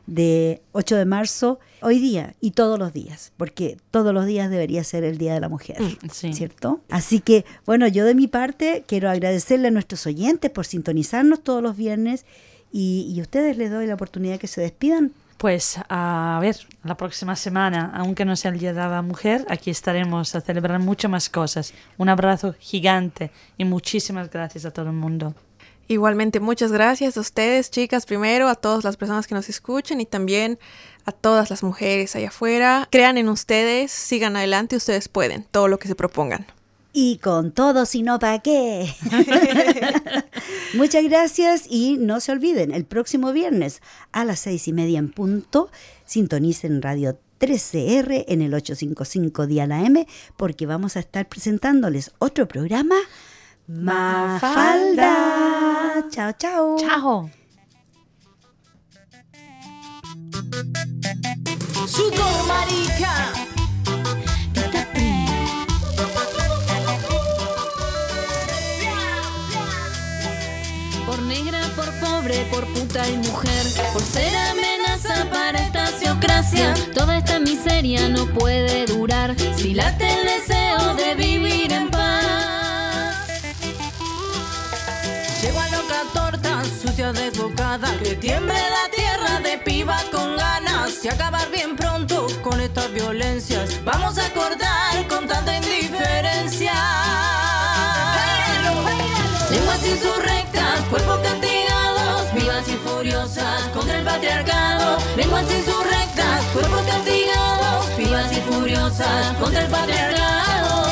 [0.06, 4.84] de 8 de marzo, hoy día y todos los días, porque todos los días debería
[4.84, 6.32] ser el Día de la Mujer, Mm, sí.
[6.34, 6.80] ¿cierto?
[6.90, 11.62] Así que, bueno, yo de mi parte quiero agradecerle a nuestros oyentes por sintonizarnos todos
[11.62, 12.26] los viernes
[12.70, 15.12] y, y a ustedes les doy la oportunidad que se despidan.
[15.38, 19.70] Pues a ver, la próxima semana, aunque no sea el Día de la Mujer, aquí
[19.70, 21.74] estaremos a celebrar muchas más cosas.
[21.96, 25.36] Un abrazo gigante y muchísimas gracias a todo el mundo.
[25.86, 30.06] Igualmente, muchas gracias a ustedes, chicas, primero, a todas las personas que nos escuchen y
[30.06, 30.58] también
[31.04, 32.88] a todas las mujeres allá afuera.
[32.90, 36.46] Crean en ustedes, sigan adelante, ustedes pueden, todo lo que se propongan.
[36.92, 38.92] Y con todo, si no, ¿para qué?
[40.74, 43.80] Muchas gracias y no se olviden, el próximo viernes
[44.12, 45.70] a las seis y media en punto,
[46.04, 50.04] sintonicen Radio 13R en el 855 Dial AM
[50.36, 52.96] porque vamos a estar presentándoles otro programa,
[53.66, 55.06] Mafalda.
[56.10, 56.76] Chao, chao.
[56.78, 57.30] ¡Chao!
[62.46, 63.57] Marica.
[71.28, 76.74] Negra, por pobre, por puta y mujer, por ser amenaza para esta sociocracia.
[76.94, 83.28] Toda esta miseria no puede durar si late el deseo de vivir en paz.
[85.42, 91.08] Llego a loca torta, sucia desbocada, que tiemble la tierra de piba con ganas y
[91.08, 93.84] acabar bien pronto con estas violencias.
[93.84, 94.97] Vamos a cortar
[105.42, 110.82] insurrectas, cuerpos castigados, vivas y furiosas contra el patriarcado.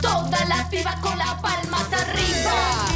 [0.00, 2.86] Todas las pibas con las palmas arriba.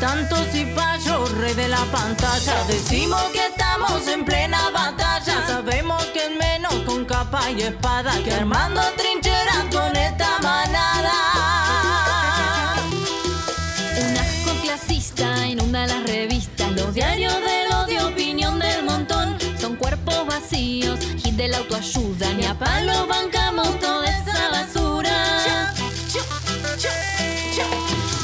[0.00, 5.46] Tantos cipayos, rey de la pantalla, decimos que estamos en plena batalla.
[5.46, 9.55] Sabemos que es menos con capa y espada que armando trincheras
[15.12, 19.36] clasista inunda las revistas, los diarios del odio, opinión del montón.
[19.60, 25.72] Son cuerpos vacíos, hit de la autoayuda, ni a palo bancamos toda esa basura.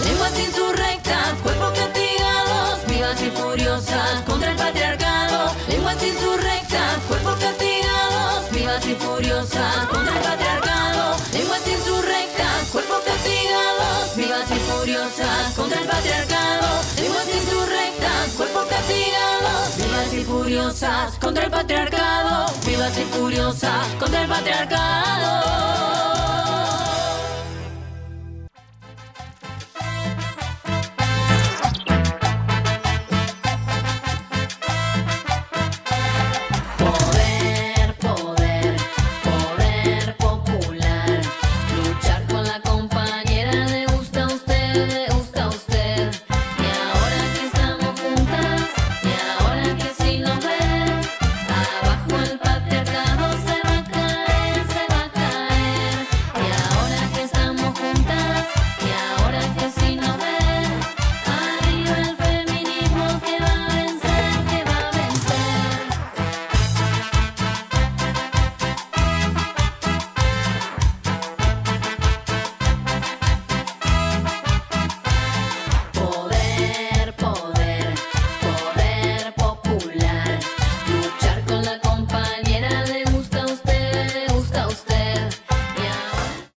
[0.05, 1.12] Lenguas insurrectas,
[15.63, 16.67] contra el patriarcado.
[16.97, 22.53] Lenguas insurrectas, cuerpos castigados, vivas y furiosas contra el patriarcado.
[22.67, 25.63] Vivas y furiosas contra el patriarcado.